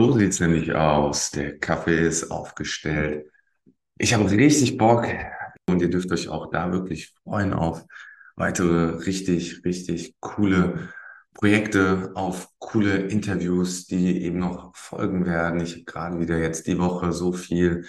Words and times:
So 0.00 0.12
sieht's 0.12 0.40
nämlich 0.40 0.74
aus. 0.74 1.30
Der 1.30 1.58
Kaffee 1.58 2.06
ist 2.06 2.30
aufgestellt. 2.30 3.30
Ich 3.98 4.14
habe 4.14 4.30
richtig 4.30 4.78
Bock 4.78 5.06
und 5.68 5.82
ihr 5.82 5.90
dürft 5.90 6.10
euch 6.10 6.30
auch 6.30 6.50
da 6.50 6.72
wirklich 6.72 7.12
freuen 7.22 7.52
auf 7.52 7.84
weitere 8.34 8.96
richtig, 9.04 9.62
richtig 9.62 10.14
coole 10.20 10.88
Projekte, 11.34 12.12
auf 12.14 12.48
coole 12.58 12.96
Interviews, 12.96 13.88
die 13.88 14.22
eben 14.22 14.38
noch 14.38 14.74
folgen 14.74 15.26
werden. 15.26 15.60
Ich 15.60 15.74
habe 15.74 15.84
gerade 15.84 16.18
wieder 16.18 16.38
jetzt 16.38 16.66
die 16.66 16.78
Woche 16.78 17.12
so 17.12 17.34
viel 17.34 17.84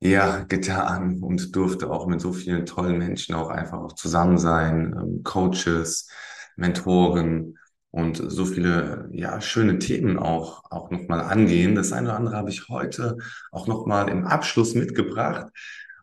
ja, 0.00 0.42
getan 0.42 1.22
und 1.22 1.54
durfte 1.54 1.88
auch 1.88 2.08
mit 2.08 2.20
so 2.20 2.32
vielen 2.32 2.66
tollen 2.66 2.98
Menschen 2.98 3.36
auch 3.36 3.50
einfach 3.50 3.78
auch 3.78 3.92
zusammen 3.92 4.38
sein, 4.38 4.92
ähm, 5.00 5.22
Coaches, 5.22 6.10
Mentoren 6.56 7.56
und 7.98 8.16
so 8.16 8.44
viele 8.46 9.08
ja 9.12 9.40
schöne 9.40 9.78
Themen 9.80 10.18
auch 10.18 10.62
auch 10.70 10.90
noch 10.90 11.08
mal 11.08 11.20
angehen. 11.20 11.74
Das 11.74 11.92
eine 11.92 12.08
oder 12.08 12.16
andere 12.16 12.36
habe 12.36 12.50
ich 12.50 12.68
heute 12.68 13.18
auch 13.50 13.66
noch 13.66 13.86
mal 13.86 14.08
im 14.08 14.24
Abschluss 14.24 14.74
mitgebracht. 14.74 15.48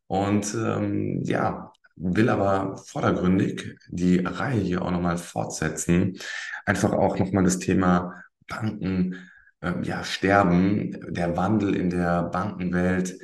Und 0.08 0.54
ähm, 0.56 1.22
ja 1.24 1.72
will 1.96 2.30
aber 2.30 2.78
vordergründig 2.78 3.78
die 3.88 4.20
Reihe 4.20 4.60
hier 4.60 4.82
auch 4.82 4.92
noch 4.92 5.02
mal 5.02 5.18
fortsetzen, 5.18 6.18
einfach 6.66 6.92
auch 6.92 7.18
noch 7.18 7.32
mal 7.32 7.46
das 7.46 7.60
Thema 7.60 8.22
Banken 8.48 9.16
ähm, 9.62 9.84
ja 9.84 10.04
sterben, 10.04 11.14
der 11.14 11.38
Wandel 11.38 11.76
in 11.76 11.90
der 11.90 12.24
Bankenwelt. 12.24 13.18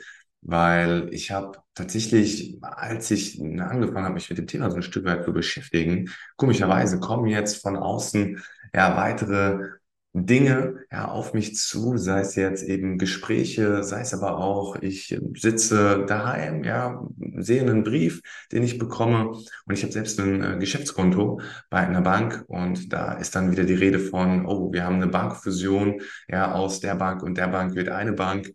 Weil 0.44 1.10
ich 1.12 1.30
habe 1.30 1.60
tatsächlich, 1.76 2.58
als 2.62 3.12
ich 3.12 3.40
angefangen 3.40 4.06
habe, 4.06 4.16
mich 4.16 4.30
mit 4.30 4.40
dem 4.40 4.48
Thema 4.48 4.72
so 4.72 4.78
ein 4.78 4.84
Stück 4.84 5.06
weit 5.06 5.24
zu 5.24 5.34
beschäftigen, 5.34 6.10
komischerweise 6.36 7.00
kommen 7.00 7.28
jetzt 7.28 7.62
von 7.62 7.76
außen 7.78 8.42
ja 8.74 8.96
weitere 8.98 9.60
Dinge 10.14 10.76
ja 10.92 11.08
auf 11.08 11.34
mich 11.34 11.56
zu, 11.56 11.96
sei 11.98 12.20
es 12.20 12.36
jetzt 12.36 12.64
eben 12.64 12.98
Gespräche, 12.98 13.82
sei 13.84 14.02
es 14.02 14.14
aber 14.14 14.38
auch, 14.40 14.76
ich 14.82 15.18
sitze 15.36 16.06
daheim, 16.06 16.66
ja, 16.66 17.02
sehe 17.38 17.62
einen 17.62 17.84
Brief, 17.84 18.22
den 18.52 18.64
ich 18.64 18.78
bekomme 18.78 19.30
und 19.30 19.74
ich 19.74 19.84
habe 19.84 19.94
selbst 19.94 20.20
ein 20.20 20.44
äh, 20.44 20.58
Geschäftskonto 20.60 21.40
bei 21.70 21.80
einer 21.80 22.02
Bank 22.02 22.44
und 22.48 22.92
da 22.92 23.14
ist 23.14 23.36
dann 23.36 23.52
wieder 23.52 23.64
die 23.64 23.74
Rede 23.74 24.00
von, 24.00 24.46
oh, 24.46 24.74
wir 24.74 24.84
haben 24.84 24.96
eine 24.96 25.08
Bankfusion, 25.08 26.02
ja, 26.28 26.52
aus 26.52 26.82
der 26.82 26.96
Bank 26.96 27.24
und 27.24 27.38
der 27.38 27.48
Bank 27.48 27.76
wird 27.76 27.88
eine 27.88 28.12
Bank 28.12 28.52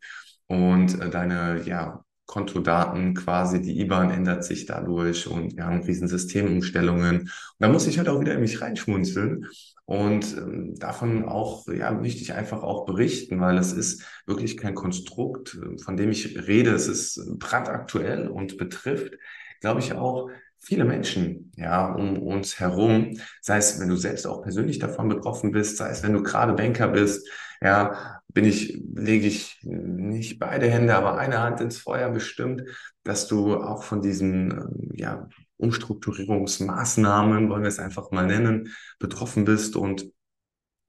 und 0.49 1.01
äh, 1.01 1.09
deine 1.09 1.63
ja, 1.65 2.05
Kontodaten 2.27 3.15
quasi, 3.15 3.63
die 3.63 3.81
IBAN 3.81 4.11
ändert 4.11 4.45
sich 4.45 4.67
dadurch 4.67 5.27
und 5.27 5.57
wir 5.57 5.65
haben 5.65 5.83
riesen 5.83 6.09
Systemumstellungen. 6.09 7.21
Und 7.21 7.31
da 7.61 7.69
muss 7.69 7.87
ich 7.87 7.99
halt 7.99 8.09
auch 8.09 8.21
wieder 8.21 8.35
in 8.35 8.41
mich 8.41 8.61
reinschmunzeln 8.61 9.47
und 9.87 10.37
ähm, 10.37 10.75
davon 10.77 11.25
auch, 11.25 11.67
ja, 11.69 11.93
möchte 11.93 12.21
ich 12.21 12.35
einfach 12.35 12.63
auch 12.63 12.87
berichten, 12.87 13.41
weil 13.41 13.57
es 13.57 13.73
ist 13.73 14.05
wirklich 14.27 14.57
kein 14.57 14.75
Konstrukt, 14.75 15.59
von 15.85 15.97
dem 15.97 16.11
ich 16.11 16.37
rede. 16.49 16.71
Es 16.73 16.89
ist 16.89 17.39
brandaktuell 17.39 18.29
und 18.29 18.59
betrifft, 18.59 19.15
glaube 19.61 19.81
ich, 19.81 19.95
auch 19.95 20.29
viele 20.59 20.85
Menschen, 20.85 21.53
ja, 21.57 21.93
um 21.95 22.19
uns 22.19 22.59
herum, 22.59 23.17
sei 23.41 23.59
es, 23.59 23.79
wenn 23.81 23.89
du 23.89 23.97
selbst 23.97 24.27
auch 24.27 24.43
persönlich 24.43 24.81
davon 24.81 25.09
betroffen 25.09 25.53
bist, 25.53 25.77
sei 25.77 25.91
es, 25.91 26.03
wenn 26.03 26.13
du 26.15 26.23
gerade 26.25 26.55
Banker 26.55 26.89
bist, 26.89 27.29
ja, 27.61 28.21
bin 28.29 28.45
ich, 28.45 28.83
lege 28.95 29.29
ich 29.29 29.61
nicht 29.63 30.39
beide 30.41 30.69
Hände, 30.69 30.97
aber 30.97 31.17
eine 31.17 31.41
Hand 31.41 31.61
ins 31.61 31.79
Feuer 31.79 32.11
bestimmt, 32.11 32.63
dass 33.05 33.29
du 33.29 33.57
auch 33.57 33.85
von 33.85 34.03
diesen, 34.03 34.51
ähm, 34.51 34.91
ja, 34.95 35.29
Umstrukturierungsmaßnahmen, 35.59 37.49
wollen 37.49 37.63
wir 37.63 37.69
es 37.69 37.79
einfach 37.79 38.11
mal 38.11 38.27
nennen, 38.27 38.75
betroffen 38.99 39.45
bist 39.45 39.77
und 39.77 40.07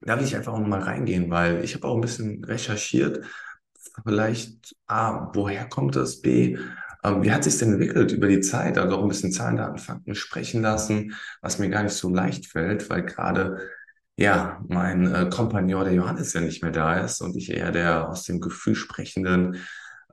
da 0.00 0.18
will 0.18 0.26
ich 0.26 0.36
einfach 0.36 0.52
auch 0.52 0.60
nochmal 0.60 0.82
reingehen, 0.82 1.30
weil 1.30 1.64
ich 1.64 1.74
habe 1.74 1.86
auch 1.86 1.94
ein 1.94 2.00
bisschen 2.00 2.44
recherchiert, 2.44 3.24
vielleicht 4.04 4.76
A, 4.86 5.30
woher 5.34 5.68
kommt 5.68 5.96
das, 5.96 6.20
B, 6.20 6.56
ähm, 7.04 7.22
wie 7.22 7.32
hat 7.32 7.44
sich 7.44 7.58
denn 7.58 7.72
entwickelt 7.72 8.12
über 8.12 8.28
die 8.28 8.40
Zeit? 8.40 8.78
Also 8.78 8.96
auch 8.96 9.02
ein 9.02 9.08
bisschen 9.08 9.32
Zahlen, 9.32 9.56
Daten, 9.56 9.78
Fakten 9.78 10.14
sprechen 10.14 10.62
lassen, 10.62 11.14
was 11.42 11.58
mir 11.58 11.68
gar 11.68 11.82
nicht 11.82 11.94
so 11.94 12.08
leicht 12.12 12.46
fällt, 12.46 12.90
weil 12.90 13.02
gerade 13.04 13.58
ja, 14.16 14.60
mein 14.68 15.06
äh, 15.14 15.28
Kompagnon, 15.30 15.84
der 15.84 15.94
Johannes, 15.94 16.32
ja 16.32 16.40
nicht 16.40 16.62
mehr 16.62 16.72
da 16.72 16.94
ist 16.98 17.20
und 17.20 17.36
ich 17.36 17.50
eher 17.52 17.70
der 17.70 18.08
aus 18.08 18.24
dem 18.24 18.40
Gefühl 18.40 18.74
sprechenden 18.74 19.58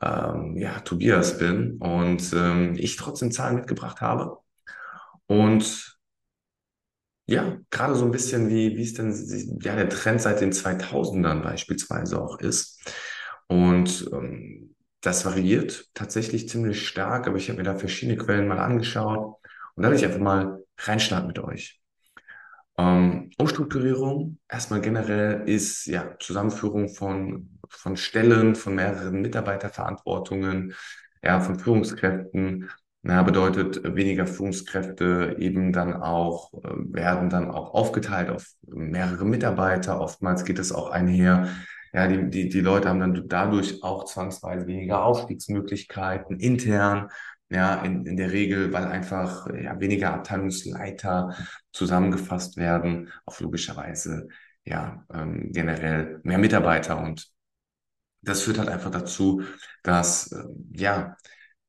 ähm, 0.01 0.55
ja, 0.57 0.79
Tobias 0.81 1.37
bin 1.39 1.77
und 1.79 2.31
ähm, 2.33 2.75
ich 2.77 2.97
trotzdem 2.97 3.31
Zahlen 3.31 3.55
mitgebracht 3.55 4.01
habe. 4.01 4.37
Und 5.27 5.97
ja, 7.27 7.57
gerade 7.71 7.95
so 7.95 8.05
ein 8.05 8.11
bisschen 8.11 8.49
wie, 8.49 8.77
wie 8.77 8.83
es 8.83 8.93
denn 8.93 9.11
ja, 9.61 9.75
der 9.75 9.89
Trend 9.89 10.21
seit 10.21 10.41
den 10.41 10.51
2000ern 10.53 11.41
beispielsweise 11.41 12.21
auch 12.21 12.39
ist. 12.39 12.79
Und 13.47 14.09
ähm, 14.13 14.75
das 15.01 15.25
variiert 15.25 15.89
tatsächlich 15.93 16.49
ziemlich 16.49 16.87
stark, 16.87 17.27
aber 17.27 17.37
ich 17.37 17.49
habe 17.49 17.57
mir 17.57 17.63
da 17.63 17.75
verschiedene 17.75 18.17
Quellen 18.17 18.47
mal 18.47 18.59
angeschaut 18.59 19.35
und 19.75 19.83
da 19.83 19.89
will 19.89 19.97
ich 19.97 20.05
einfach 20.05 20.19
mal 20.19 20.63
reinstarten 20.77 21.27
mit 21.27 21.39
euch. 21.39 21.79
Ähm, 22.77 23.31
Umstrukturierung 23.37 24.37
erstmal 24.49 24.81
generell 24.81 25.47
ist 25.47 25.85
ja 25.85 26.17
Zusammenführung 26.19 26.89
von, 26.89 27.59
von 27.69 27.95
Stellen, 27.97 28.55
von 28.55 28.75
mehreren 28.75 29.21
Mitarbeiterverantwortungen, 29.21 30.73
ja, 31.23 31.39
von 31.39 31.57
Führungskräften. 31.59 32.69
Na, 33.07 33.21
bedeutet 33.21 33.83
weniger 33.95 34.25
Führungskräfte 34.25 35.35
eben 35.37 35.71
dann 35.71 35.93
auch, 35.93 36.51
äh, 36.55 36.69
werden 36.91 37.29
dann 37.29 37.51
auch 37.51 37.75
aufgeteilt 37.75 38.31
auf 38.31 38.47
mehrere 38.65 39.25
Mitarbeiter. 39.25 40.01
Oftmals 40.01 40.43
geht 40.43 40.57
es 40.57 40.71
auch 40.71 40.89
einher. 40.89 41.49
Ja, 41.93 42.07
die, 42.07 42.31
die, 42.31 42.49
die 42.49 42.61
Leute 42.61 42.89
haben 42.89 42.99
dann 42.99 43.27
dadurch 43.27 43.83
auch 43.83 44.05
zwangsweise 44.05 44.65
weniger 44.65 45.03
Aufstiegsmöglichkeiten 45.05 46.39
intern. 46.39 47.09
Ja, 47.47 47.75
in, 47.83 48.07
in 48.07 48.17
der 48.17 48.31
Regel, 48.31 48.73
weil 48.73 48.85
einfach 48.85 49.45
ja, 49.53 49.79
weniger 49.79 50.11
Abteilungsleiter 50.11 51.35
zusammengefasst 51.71 52.57
werden, 52.57 53.11
auf 53.25 53.39
logischerweise 53.39 54.29
ja 54.63 55.05
ähm, 55.13 55.51
generell 55.51 56.21
mehr 56.23 56.39
Mitarbeiter 56.39 56.99
und 56.99 57.29
das 58.23 58.41
führt 58.41 58.57
halt 58.57 58.69
einfach 58.69 58.89
dazu, 58.89 59.43
dass 59.83 60.31
äh, 60.31 60.43
ja 60.73 61.15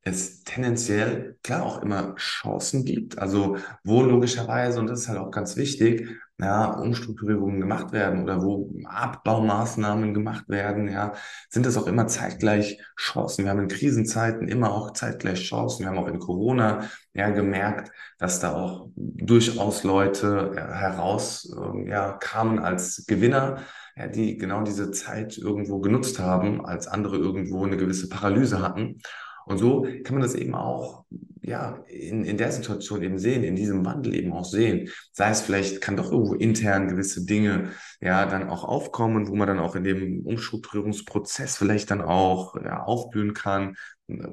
es 0.06 0.44
tendenziell 0.44 1.36
klar 1.42 1.64
auch 1.64 1.82
immer 1.82 2.14
Chancen 2.14 2.84
gibt, 2.84 3.18
also 3.18 3.56
wo 3.82 4.02
logischerweise, 4.02 4.78
und 4.78 4.86
das 4.86 5.00
ist 5.00 5.08
halt 5.08 5.18
auch 5.18 5.32
ganz 5.32 5.56
wichtig, 5.56 6.08
ja, 6.38 6.66
Umstrukturierungen 6.66 7.60
gemacht 7.60 7.92
werden 7.92 8.22
oder 8.22 8.42
wo 8.42 8.70
Abbaumaßnahmen 8.84 10.14
gemacht 10.14 10.48
werden, 10.48 10.88
ja, 10.88 11.14
sind 11.48 11.66
das 11.66 11.76
auch 11.76 11.88
immer 11.88 12.06
zeitgleich 12.06 12.78
Chancen. 12.96 13.44
Wir 13.44 13.50
haben 13.50 13.62
in 13.62 13.68
Krisenzeiten 13.68 14.46
immer 14.46 14.72
auch 14.72 14.92
zeitgleich 14.92 15.42
Chancen. 15.42 15.80
Wir 15.80 15.88
haben 15.88 15.98
auch 15.98 16.08
in 16.08 16.20
Corona 16.20 16.84
ja 17.14 17.30
gemerkt, 17.30 17.90
dass 18.18 18.38
da 18.38 18.54
auch 18.54 18.90
durchaus 18.94 19.82
Leute 19.82 20.52
ja, 20.54 20.72
heraus 20.72 21.50
äh, 21.56 21.90
ja, 21.90 22.12
kamen 22.12 22.60
als 22.60 23.06
Gewinner, 23.08 23.56
ja, 23.96 24.06
die 24.06 24.36
genau 24.36 24.62
diese 24.62 24.90
Zeit 24.92 25.38
irgendwo 25.38 25.80
genutzt 25.80 26.20
haben, 26.20 26.64
als 26.64 26.86
andere 26.86 27.16
irgendwo 27.16 27.64
eine 27.64 27.78
gewisse 27.78 28.08
Paralyse 28.08 28.60
hatten. 28.62 28.98
Und 29.46 29.58
so 29.58 29.86
kann 30.04 30.16
man 30.16 30.22
das 30.22 30.34
eben 30.34 30.54
auch 30.54 31.04
ja, 31.40 31.84
in, 31.86 32.24
in 32.24 32.36
der 32.36 32.50
Situation 32.50 33.00
eben 33.02 33.18
sehen, 33.20 33.44
in 33.44 33.54
diesem 33.54 33.84
Wandel 33.84 34.16
eben 34.16 34.32
auch 34.32 34.44
sehen. 34.44 34.90
Sei 35.12 35.30
es 35.30 35.42
vielleicht, 35.42 35.80
kann 35.80 35.96
doch 35.96 36.10
irgendwo 36.10 36.34
intern 36.34 36.88
gewisse 36.88 37.24
Dinge 37.24 37.70
ja 38.00 38.26
dann 38.26 38.48
auch 38.50 38.64
aufkommen, 38.64 39.28
wo 39.28 39.36
man 39.36 39.46
dann 39.46 39.60
auch 39.60 39.76
in 39.76 39.84
dem 39.84 40.26
Umstrukturierungsprozess 40.26 41.56
vielleicht 41.56 41.92
dann 41.92 42.02
auch 42.02 42.56
ja, 42.56 42.82
aufblühen 42.82 43.32
kann, 43.32 43.76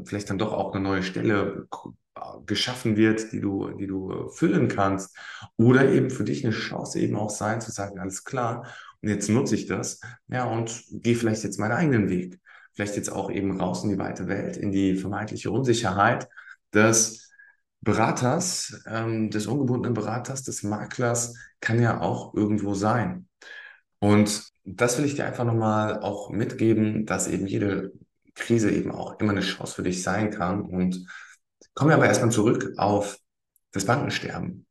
vielleicht 0.05 0.31
dann 0.31 0.39
doch 0.39 0.51
auch 0.51 0.73
eine 0.73 0.83
neue 0.83 1.03
Stelle 1.03 1.67
geschaffen 2.47 2.97
wird, 2.97 3.31
die 3.31 3.39
du, 3.39 3.69
die 3.69 3.87
du 3.87 4.29
füllen 4.29 4.67
kannst. 4.67 5.15
Oder 5.57 5.91
eben 5.91 6.09
für 6.09 6.23
dich 6.23 6.43
eine 6.43 6.53
Chance 6.53 6.99
eben 6.99 7.15
auch 7.15 7.29
sein, 7.29 7.61
zu 7.61 7.71
sagen, 7.71 7.99
alles 7.99 8.23
klar, 8.23 8.65
und 9.01 9.09
jetzt 9.09 9.29
nutze 9.29 9.53
ich 9.53 9.67
das, 9.67 9.99
ja, 10.29 10.45
und 10.45 10.83
gehe 10.89 11.15
vielleicht 11.15 11.43
jetzt 11.43 11.59
meinen 11.59 11.73
eigenen 11.73 12.09
Weg 12.09 12.39
vielleicht 12.73 12.95
jetzt 12.95 13.11
auch 13.11 13.29
eben 13.31 13.59
raus 13.59 13.83
in 13.83 13.89
die 13.89 13.97
weite 13.97 14.27
Welt, 14.27 14.57
in 14.57 14.71
die 14.71 14.95
vermeintliche 14.95 15.51
Unsicherheit 15.51 16.27
des 16.73 17.31
Beraters, 17.81 18.81
ähm, 18.87 19.29
des 19.29 19.47
ungebundenen 19.47 19.93
Beraters, 19.93 20.43
des 20.43 20.63
Maklers, 20.63 21.35
kann 21.59 21.81
ja 21.81 21.99
auch 21.99 22.33
irgendwo 22.33 22.73
sein. 22.73 23.27
Und 23.99 24.43
das 24.63 24.97
will 24.97 25.05
ich 25.05 25.15
dir 25.15 25.25
einfach 25.25 25.43
nochmal 25.43 25.99
auch 25.99 26.29
mitgeben, 26.29 27.05
dass 27.05 27.27
eben 27.27 27.45
jede 27.45 27.91
Krise 28.35 28.71
eben 28.71 28.91
auch 28.91 29.19
immer 29.19 29.31
eine 29.31 29.41
Chance 29.41 29.75
für 29.75 29.83
dich 29.83 30.01
sein 30.01 30.31
kann. 30.31 30.61
Und 30.61 31.05
kommen 31.73 31.89
wir 31.89 31.95
aber 31.95 32.07
erstmal 32.07 32.31
zurück 32.31 32.73
auf 32.77 33.17
das 33.71 33.85
Bankensterben. 33.85 34.65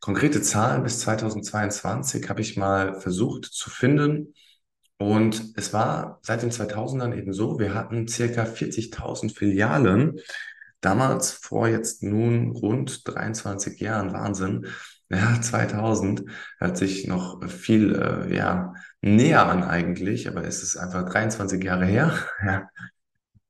Konkrete 0.00 0.42
Zahlen 0.42 0.82
bis 0.82 1.00
2022 1.00 2.28
habe 2.28 2.40
ich 2.40 2.56
mal 2.56 3.00
versucht 3.00 3.44
zu 3.46 3.70
finden. 3.70 4.34
Und 5.02 5.54
es 5.56 5.72
war 5.72 6.20
seit 6.22 6.42
den 6.42 6.52
2000ern 6.52 7.12
eben 7.12 7.32
so, 7.32 7.58
wir 7.58 7.74
hatten 7.74 8.06
circa 8.06 8.44
40.000 8.44 9.34
Filialen. 9.34 10.20
Damals, 10.80 11.32
vor 11.32 11.66
jetzt 11.66 12.04
nun 12.04 12.52
rund 12.52 13.08
23 13.08 13.80
Jahren, 13.80 14.12
Wahnsinn. 14.12 14.66
Ja, 15.08 15.38
2000 15.42 16.24
hat 16.58 16.78
sich 16.78 17.06
noch 17.06 17.46
viel, 17.46 17.94
äh, 17.94 18.34
ja, 18.34 18.72
näher 19.02 19.44
an 19.44 19.62
eigentlich, 19.62 20.26
aber 20.26 20.42
es 20.44 20.62
ist 20.62 20.78
einfach 20.78 21.06
23 21.06 21.62
Jahre 21.62 21.84
her. 21.84 22.14
Ja. 22.46 22.70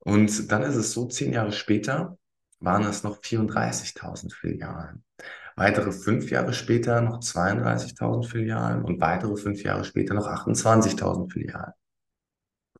Und 0.00 0.50
dann 0.50 0.62
ist 0.62 0.74
es 0.74 0.90
so, 0.90 1.06
zehn 1.06 1.32
Jahre 1.32 1.52
später 1.52 2.18
waren 2.58 2.82
es 2.82 3.04
noch 3.04 3.20
34.000 3.20 4.34
Filialen. 4.34 5.04
Weitere 5.56 5.92
fünf 5.92 6.30
Jahre 6.30 6.52
später 6.52 7.00
noch 7.00 7.20
32.000 7.20 8.26
Filialen 8.26 8.84
und 8.84 9.00
weitere 9.00 9.36
fünf 9.36 9.62
Jahre 9.62 9.84
später 9.84 10.14
noch 10.14 10.26
28.000 10.26 11.30
Filialen. 11.30 11.72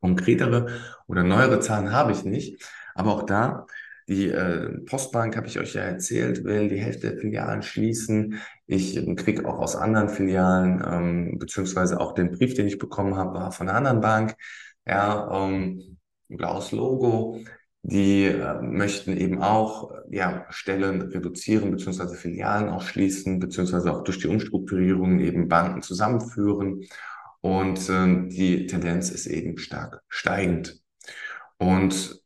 Konkretere 0.01 0.69
oder 1.07 1.23
neuere 1.23 1.61
Zahlen 1.61 1.93
habe 1.93 2.13
ich 2.13 2.25
nicht, 2.25 2.63
aber 2.95 3.13
auch 3.15 3.23
da, 3.23 3.67
die 4.09 4.29
äh, 4.29 4.79
Postbank, 4.81 5.37
habe 5.37 5.47
ich 5.47 5.59
euch 5.61 5.75
ja 5.75 5.83
erzählt, 5.83 6.45
will 6.45 6.69
die 6.69 6.81
Hälfte 6.81 7.11
der 7.11 7.19
Filialen 7.21 7.63
schließen. 7.63 8.41
Ich 8.67 8.97
äh, 8.97 9.15
kriege 9.15 9.49
auch 9.49 9.59
aus 9.59 9.77
anderen 9.77 10.09
Filialen, 10.09 10.83
ähm, 10.85 11.39
beziehungsweise 11.39 12.01
auch 12.01 12.13
den 12.13 12.33
Brief, 12.33 12.55
den 12.55 12.67
ich 12.67 12.79
bekommen 12.79 13.17
habe, 13.17 13.35
war 13.35 13.53
von 13.53 13.69
einer 13.69 13.79
anderen 13.79 14.01
Bank. 14.01 14.35
Ja, 14.87 15.47
ähm, 15.47 15.99
blaues 16.29 16.73
Logo. 16.73 17.39
Die 17.83 18.27
äh, 18.27 18.61
möchten 18.63 19.17
eben 19.17 19.43
auch 19.43 19.91
ja, 20.11 20.47
Stellen 20.51 21.03
reduzieren, 21.03 21.73
beziehungsweise 21.73 22.15
Filialen 22.15 22.69
auch 22.69 22.83
schließen, 22.83 23.41
beziehungsweise 23.41 23.93
auch 23.93 24.05
durch 24.05 24.19
die 24.19 24.29
Umstrukturierungen 24.29 25.21
eben 25.21 25.49
Banken 25.49 25.83
zusammenführen. 25.83 26.85
Und 27.41 27.89
äh, 27.89 28.29
die 28.29 28.67
Tendenz 28.67 29.11
ist 29.11 29.27
eben 29.27 29.59
stark 29.59 30.03
steigend. 30.09 30.81
Und 31.59 32.23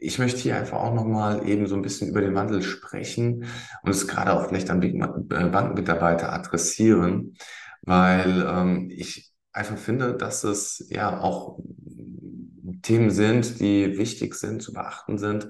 ich 0.00 0.18
möchte 0.18 0.40
hier 0.40 0.56
einfach 0.56 0.78
auch 0.78 0.94
nochmal 0.94 1.48
eben 1.48 1.66
so 1.66 1.74
ein 1.74 1.82
bisschen 1.82 2.08
über 2.08 2.20
den 2.20 2.34
Wandel 2.34 2.62
sprechen 2.62 3.46
und 3.82 3.90
es 3.90 4.06
gerade 4.06 4.32
auch 4.32 4.48
vielleicht 4.48 4.70
an 4.70 4.82
äh, 4.82 5.44
Bankenmitarbeiter 5.48 6.32
adressieren, 6.32 7.36
weil 7.82 8.44
ähm, 8.48 8.90
ich 8.90 9.32
einfach 9.52 9.78
finde, 9.78 10.14
dass 10.16 10.44
es 10.44 10.86
ja 10.90 11.20
auch 11.20 11.58
Themen 12.82 13.10
sind, 13.10 13.60
die 13.60 13.98
wichtig 13.98 14.34
sind, 14.34 14.62
zu 14.62 14.72
beachten 14.72 15.18
sind 15.18 15.48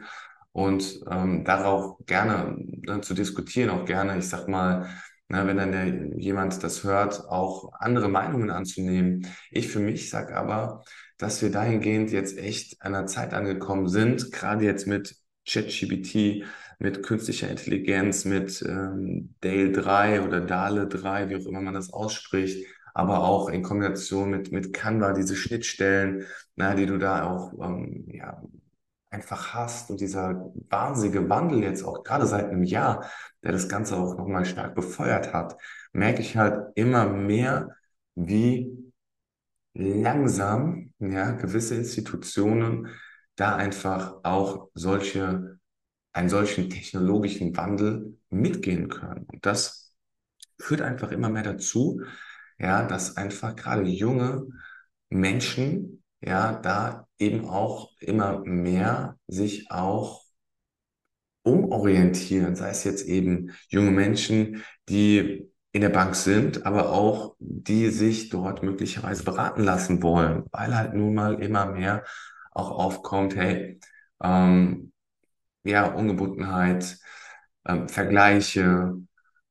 und 0.53 1.01
ähm, 1.11 1.45
darauf 1.45 1.99
gerne 2.07 2.57
ne, 2.59 3.01
zu 3.01 3.15
diskutieren, 3.15 3.71
auch 3.71 3.85
gerne, 3.85 4.19
ich 4.19 4.29
sag 4.29 4.49
mal, 4.49 4.89
na, 5.29 5.47
wenn 5.47 5.59
dann 5.59 5.73
der, 5.73 6.19
jemand 6.19 6.63
das 6.63 6.85
hört, 6.85 7.29
auch 7.29 7.73
andere 7.79 8.09
Meinungen 8.09 8.51
anzunehmen. 8.51 9.27
Ich 9.51 9.69
für 9.69 9.81
mich 9.81 10.09
sage 10.11 10.35
aber, 10.35 10.83
dass 11.19 11.43
wir 11.43 11.51
dahingehend 11.51 12.11
jetzt 12.11 12.39
echt 12.39 12.81
an 12.81 12.95
einer 12.95 13.07
Zeit 13.07 13.35
angekommen 13.35 13.89
sind, 13.89 14.33
gerade 14.33 14.65
jetzt 14.65 14.87
mit 14.87 15.17
ChatGPT, 15.47 16.45
mit 16.79 17.03
künstlicher 17.03 17.49
Intelligenz, 17.51 18.25
mit 18.25 18.63
ähm, 18.63 19.35
Dale 19.41 19.73
3 19.73 20.23
oder 20.23 20.41
Dale 20.41 20.87
3, 20.87 21.29
wie 21.29 21.37
auch 21.37 21.47
immer 21.47 21.61
man 21.61 21.75
das 21.75 21.93
ausspricht, 21.93 22.67
aber 22.99 23.23
auch 23.23 23.49
in 23.49 23.63
Kombination 23.63 24.29
mit, 24.29 24.51
mit 24.51 24.73
Canva, 24.73 25.13
diese 25.13 25.37
Schnittstellen, 25.37 26.27
na, 26.57 26.75
die 26.75 26.85
du 26.85 26.99
da 26.99 27.31
auch 27.31 27.53
ähm, 27.63 28.07
ja, 28.09 28.43
einfach 29.09 29.55
hast 29.55 29.91
und 29.91 30.01
dieser 30.01 30.51
wahnsinnige 30.69 31.29
Wandel 31.31 31.63
jetzt 31.63 31.85
auch 31.85 32.03
gerade 32.03 32.27
seit 32.27 32.47
einem 32.47 32.65
Jahr, 32.65 33.09
der 33.45 33.53
das 33.53 33.69
Ganze 33.69 33.97
auch 33.97 34.17
nochmal 34.19 34.45
stark 34.45 34.75
befeuert 34.75 35.33
hat, 35.33 35.57
merke 35.93 36.23
ich 36.23 36.37
halt 36.37 36.73
immer 36.75 37.07
mehr, 37.07 37.77
wie 38.17 38.93
langsam 39.75 40.93
ja, 40.99 41.31
gewisse 41.31 41.77
Institutionen 41.77 42.89
da 43.37 43.55
einfach 43.55 44.17
auch 44.25 44.71
solche, 44.75 45.61
einen 46.13 46.29
solchen 46.29 46.69
technologischen 46.69 47.57
Wandel 47.57 48.19
mitgehen 48.29 48.89
können. 48.89 49.25
Und 49.31 49.47
das 49.47 49.95
führt 50.59 50.81
einfach 50.81 51.13
immer 51.13 51.29
mehr 51.29 51.45
dazu, 51.45 52.03
ja, 52.59 52.87
dass 52.87 53.17
einfach 53.17 53.57
gerade 53.57 53.85
junge 53.89 54.47
Menschen 55.11 56.03
ja 56.21 56.53
da 56.61 57.07
eben 57.19 57.47
auch 57.49 57.93
immer 58.01 58.41
mehr 58.45 59.19
sich 59.29 59.71
auch 59.71 60.25
umorientieren, 61.43 62.57
sei 62.57 62.71
es 62.71 62.85
jetzt 62.85 63.07
eben 63.07 63.53
junge 63.69 63.91
Menschen, 63.91 64.63
die 64.89 65.51
in 65.73 65.81
der 65.83 65.89
Bank 65.91 66.15
sind, 66.15 66.67
aber 66.67 66.91
auch 66.93 67.37
die 67.39 67.91
sich 67.91 68.29
dort 68.31 68.63
möglicherweise 68.63 69.25
beraten 69.25 69.63
lassen 69.63 70.03
wollen, 70.03 70.45
weil 70.51 70.75
halt 70.77 70.95
nun 70.95 71.15
mal 71.15 71.41
immer 71.43 71.67
mehr 71.67 72.05
auch 72.53 72.71
aufkommt, 72.71 73.37
hey, 73.37 73.79
ähm, 74.23 74.93
ja, 75.65 75.87
Ungebundenheit, 75.93 76.99
ähm, 77.67 77.89
Vergleiche, 77.89 78.97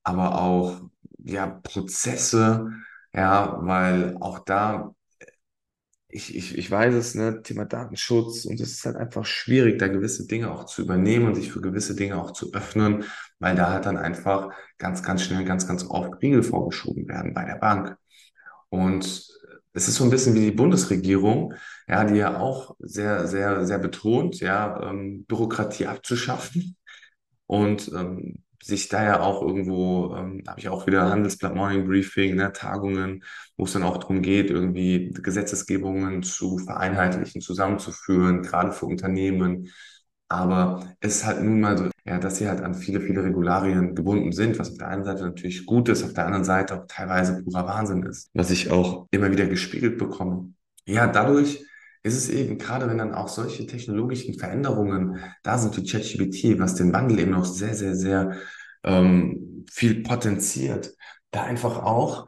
aber 0.04 0.42
auch 0.42 0.82
ja, 1.20 1.48
Prozesse, 1.48 2.72
ja, 3.14 3.58
weil 3.62 4.18
auch 4.20 4.40
da 4.40 4.94
ich, 6.10 6.36
ich, 6.36 6.58
ich 6.58 6.72
weiß 6.72 6.94
es, 6.94 7.16
ne, 7.16 7.42
Thema 7.44 7.66
Datenschutz 7.66 8.46
und 8.46 8.60
es 8.62 8.72
ist 8.72 8.86
halt 8.86 8.96
einfach 8.96 9.26
schwierig, 9.26 9.78
da 9.80 9.88
gewisse 9.88 10.26
Dinge 10.26 10.52
auch 10.52 10.66
zu 10.66 10.82
übernehmen 10.82 11.28
und 11.28 11.36
sich 11.36 11.52
für 11.52 11.62
gewisse 11.62 11.96
Dinge 11.96 12.18
auch 12.22 12.32
zu 12.32 12.54
öffnen, 12.54 13.04
weil 13.40 13.56
da 13.56 13.72
halt 13.72 13.86
dann 13.86 13.98
einfach 13.98 14.50
ganz, 14.78 15.04
ganz 15.04 15.24
schnell, 15.24 15.44
ganz, 15.44 15.68
ganz 15.68 15.86
oft 15.90 16.22
Riegel 16.22 16.44
vorgeschoben 16.44 17.08
werden 17.08 17.34
bei 17.34 17.44
der 17.46 17.56
Bank. 17.56 17.98
Und 18.70 19.06
es 19.74 19.88
ist 19.88 19.96
so 19.96 20.04
ein 20.06 20.10
bisschen 20.10 20.36
wie 20.36 20.42
die 20.42 20.52
Bundesregierung, 20.52 21.54
ja, 21.88 22.04
die 22.06 22.16
ja 22.16 22.40
auch 22.40 22.76
sehr, 22.80 23.28
sehr, 23.28 23.66
sehr 23.66 23.80
betont, 23.80 24.40
ja, 24.40 24.82
ähm, 24.90 25.26
Bürokratie 25.26 25.88
abzuschaffen. 25.88 26.78
Und 27.48 27.92
ähm, 27.96 28.44
sich 28.64 28.90
da 28.90 29.04
ja 29.04 29.20
auch 29.22 29.42
irgendwo, 29.42 30.16
ähm, 30.16 30.44
habe 30.48 30.60
ich 30.60 30.70
auch 30.70 30.88
wieder 30.88 31.10
Handelsblatt 31.10 31.56
Morning 31.56 31.86
Briefing, 31.86 32.36
ne, 32.36 32.52
Tagungen, 32.54 33.24
wo 33.56 33.66
es 33.66 33.74
dann 33.74 33.84
auch 33.84 33.98
darum 33.98 34.22
geht, 34.22 34.50
irgendwie 34.50 35.12
Gesetzesgebungen 35.14 36.24
zu 36.24 36.58
vereinheitlichen, 36.58 37.42
zusammenzuführen, 37.42 38.42
gerade 38.44 38.72
für 38.72 38.86
Unternehmen. 38.88 39.70
Aber 40.30 40.96
es 41.00 41.18
ist 41.18 41.26
halt 41.26 41.42
nun 41.42 41.62
mal 41.62 41.78
so, 41.78 41.90
ja, 42.06 42.20
dass 42.20 42.38
sie 42.38 42.50
halt 42.50 42.62
an 42.62 42.76
viele, 42.76 43.00
viele 43.00 43.24
Regularien 43.24 43.96
gebunden 43.96 44.34
sind, 44.34 44.60
was 44.60 44.72
auf 44.72 44.78
der 44.78 44.90
einen 44.90 45.06
Seite 45.06 45.24
natürlich 45.24 45.66
gut 45.66 45.88
ist, 45.88 46.04
auf 46.04 46.14
der 46.14 46.26
anderen 46.26 46.44
Seite 46.44 46.76
auch 46.82 46.86
teilweise 46.88 47.42
purer 47.44 47.66
Wahnsinn 47.66 48.04
ist, 48.04 48.30
was 48.34 48.52
ich 48.52 48.70
auch 48.72 49.08
immer 49.12 49.32
wieder 49.32 49.46
gespiegelt 49.48 49.98
bekomme. 49.98 50.54
Ja, 50.86 51.08
dadurch 51.08 51.64
ist 52.08 52.18
es 52.18 52.30
eben, 52.30 52.58
gerade 52.58 52.88
wenn 52.88 52.98
dann 52.98 53.14
auch 53.14 53.28
solche 53.28 53.66
technologischen 53.68 54.38
Veränderungen 54.38 55.20
da 55.44 55.58
sind 55.58 55.78
wie 55.78 55.86
ChatGPT, 55.90 56.60
was 56.60 56.76
den 56.76 56.94
Wandel 56.94 57.20
eben 57.20 57.32
noch 57.32 57.46
sehr, 57.46 57.74
sehr, 57.74 57.96
sehr 57.96 58.38
ähm, 58.84 59.66
viel 59.72 60.04
potenziert, 60.04 60.94
da 61.32 61.44
einfach 61.44 61.84
auch 61.84 62.28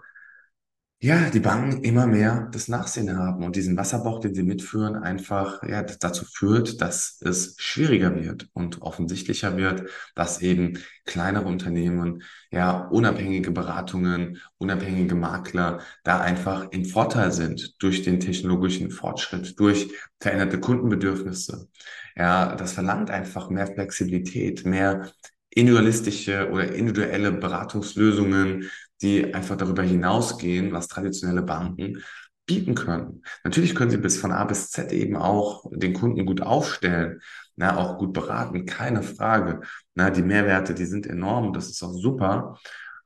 ja, 1.02 1.30
die 1.30 1.40
Banken 1.40 1.82
immer 1.84 2.08
mehr 2.08 2.50
das 2.52 2.68
Nachsehen 2.68 3.18
haben 3.18 3.46
und 3.46 3.56
diesen 3.56 3.78
Wasserbauch, 3.78 4.20
den 4.20 4.36
sie 4.36 4.44
mitführen, 4.44 4.98
einfach 4.98 5.64
ja, 5.64 5.82
dazu 5.82 6.26
führt, 6.26 6.82
dass 6.82 7.22
es 7.22 7.56
schwieriger 7.58 8.16
wird 8.16 8.50
und 8.52 8.82
offensichtlicher 8.82 9.56
wird, 9.56 9.90
dass 10.14 10.42
eben 10.42 10.80
kleinere 11.06 11.46
Unternehmen, 11.46 12.24
ja, 12.52 12.86
unabhängige 12.90 13.52
Beratungen, 13.52 14.42
unabhängige 14.58 15.16
Makler 15.16 15.80
da 16.04 16.20
einfach 16.20 16.70
im 16.72 16.84
Vorteil 16.84 17.32
sind 17.32 17.82
durch 17.82 18.04
den 18.04 18.20
technologischen 18.20 18.92
Fortschritt, 18.92 19.58
durch 19.58 19.90
veränderte 20.20 20.60
Kundenbedürfnisse. 20.60 21.70
Ja, 22.18 22.56
das 22.58 22.74
verlangt 22.74 23.10
einfach 23.10 23.50
mehr 23.50 23.68
Flexibilität, 23.68 24.66
mehr 24.66 25.10
individualistische 25.50 26.50
oder 26.52 26.74
individuelle 26.74 27.32
Beratungslösungen, 27.32 28.70
die 29.02 29.34
einfach 29.34 29.56
darüber 29.56 29.84
hinausgehen, 29.84 30.72
was 30.72 30.88
traditionelle 30.88 31.42
Banken 31.42 32.04
bieten 32.46 32.74
können. 32.74 33.24
Natürlich 33.44 33.76
können 33.76 33.92
sie 33.92 33.98
bis 33.98 34.18
von 34.18 34.32
A 34.32 34.44
bis 34.44 34.72
Z 34.72 34.92
eben 34.92 35.16
auch 35.16 35.66
den 35.72 35.94
Kunden 35.94 36.26
gut 36.26 36.42
aufstellen, 36.42 37.22
na, 37.56 37.78
auch 37.78 38.00
gut 38.00 38.14
beraten, 38.14 38.66
keine 38.66 39.04
Frage. 39.04 39.62
Na, 39.94 40.10
die 40.10 40.24
Mehrwerte, 40.24 40.74
die 40.74 40.86
sind 40.86 41.06
enorm, 41.06 41.54
das 41.54 41.70
ist 41.70 41.84
auch 41.84 41.94
super. 41.94 42.58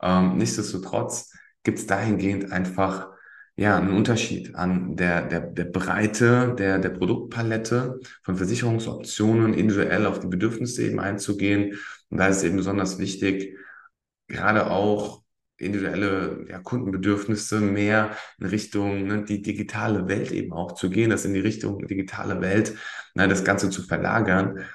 Ähm, 0.01 0.37
nichtsdestotrotz 0.37 1.33
gibt 1.63 1.79
es 1.79 1.87
dahingehend 1.87 2.51
einfach 2.51 3.09
ja, 3.55 3.77
einen 3.77 3.93
Unterschied 3.93 4.55
an 4.55 4.95
der, 4.95 5.27
der, 5.27 5.41
der 5.41 5.65
Breite 5.65 6.55
der, 6.57 6.79
der 6.79 6.89
Produktpalette 6.89 7.99
von 8.23 8.37
Versicherungsoptionen 8.37 9.53
individuell 9.53 10.05
auf 10.05 10.19
die 10.19 10.27
Bedürfnisse 10.27 10.83
eben 10.83 10.99
einzugehen. 10.99 11.77
Und 12.09 12.17
da 12.17 12.27
ist 12.27 12.43
eben 12.43 12.57
besonders 12.57 12.97
wichtig, 12.97 13.57
gerade 14.27 14.71
auch 14.71 15.22
individuelle 15.57 16.45
ja, 16.49 16.59
Kundenbedürfnisse 16.59 17.59
mehr 17.59 18.15
in 18.39 18.47
Richtung 18.47 19.07
ne, 19.07 19.23
die 19.23 19.41
digitale 19.41 20.07
Welt 20.07 20.31
eben 20.31 20.53
auch 20.53 20.73
zu 20.73 20.89
gehen, 20.89 21.09
das 21.09 21.25
in 21.25 21.33
die 21.33 21.39
Richtung 21.39 21.85
digitale 21.87 22.41
Welt, 22.41 22.75
ne, 23.15 23.27
das 23.27 23.43
Ganze 23.43 23.69
zu 23.69 23.83
verlagern, 23.83 24.65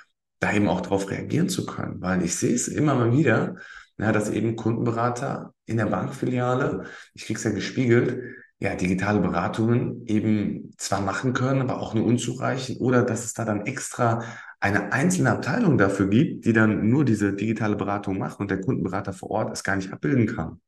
da 0.41 0.53
eben 0.53 0.69
auch 0.69 0.81
darauf 0.81 1.11
reagieren 1.11 1.49
zu 1.49 1.67
können. 1.67 2.01
Weil 2.01 2.23
ich 2.23 2.37
sehe 2.37 2.55
es 2.55 2.69
immer 2.69 2.95
mal 2.95 3.13
wieder, 3.13 3.57
ja, 3.99 4.13
dass 4.13 4.31
eben 4.31 4.57
Kundenberater 4.57 5.53
in 5.67 5.77
der 5.77 5.87
Bankfiliale, 5.87 6.85
ich 7.15 7.27
kriege 7.27 7.39
es 7.39 7.45
ja 7.45 7.51
gespiegelt, 7.51 8.37
ja, 8.61 8.75
digitale 8.75 9.21
Beratungen 9.21 10.05
eben 10.07 10.73
zwar 10.79 11.01
machen 11.01 11.33
können, 11.33 11.61
aber 11.61 11.81
auch 11.81 11.95
nur 11.95 12.05
unzureichend 12.05 12.81
oder 12.81 13.03
dass 13.03 13.25
es 13.25 13.33
da 13.33 13.45
dann 13.45 13.67
extra 13.67 14.25
eine 14.61 14.93
einzelne 14.93 15.31
Abteilung 15.31 15.79
dafür 15.79 16.09
gibt, 16.09 16.45
die 16.45 16.53
dann 16.53 16.89
nur 16.89 17.05
diese 17.05 17.33
digitale 17.33 17.77
Beratung 17.77 18.19
macht 18.19 18.41
und 18.41 18.51
der 18.51 18.61
Kundenberater 18.61 19.13
vor 19.13 19.31
Ort 19.31 19.53
es 19.53 19.63
gar 19.63 19.77
nicht 19.77 19.93
abbilden 19.93 20.27
kann. 20.27 20.61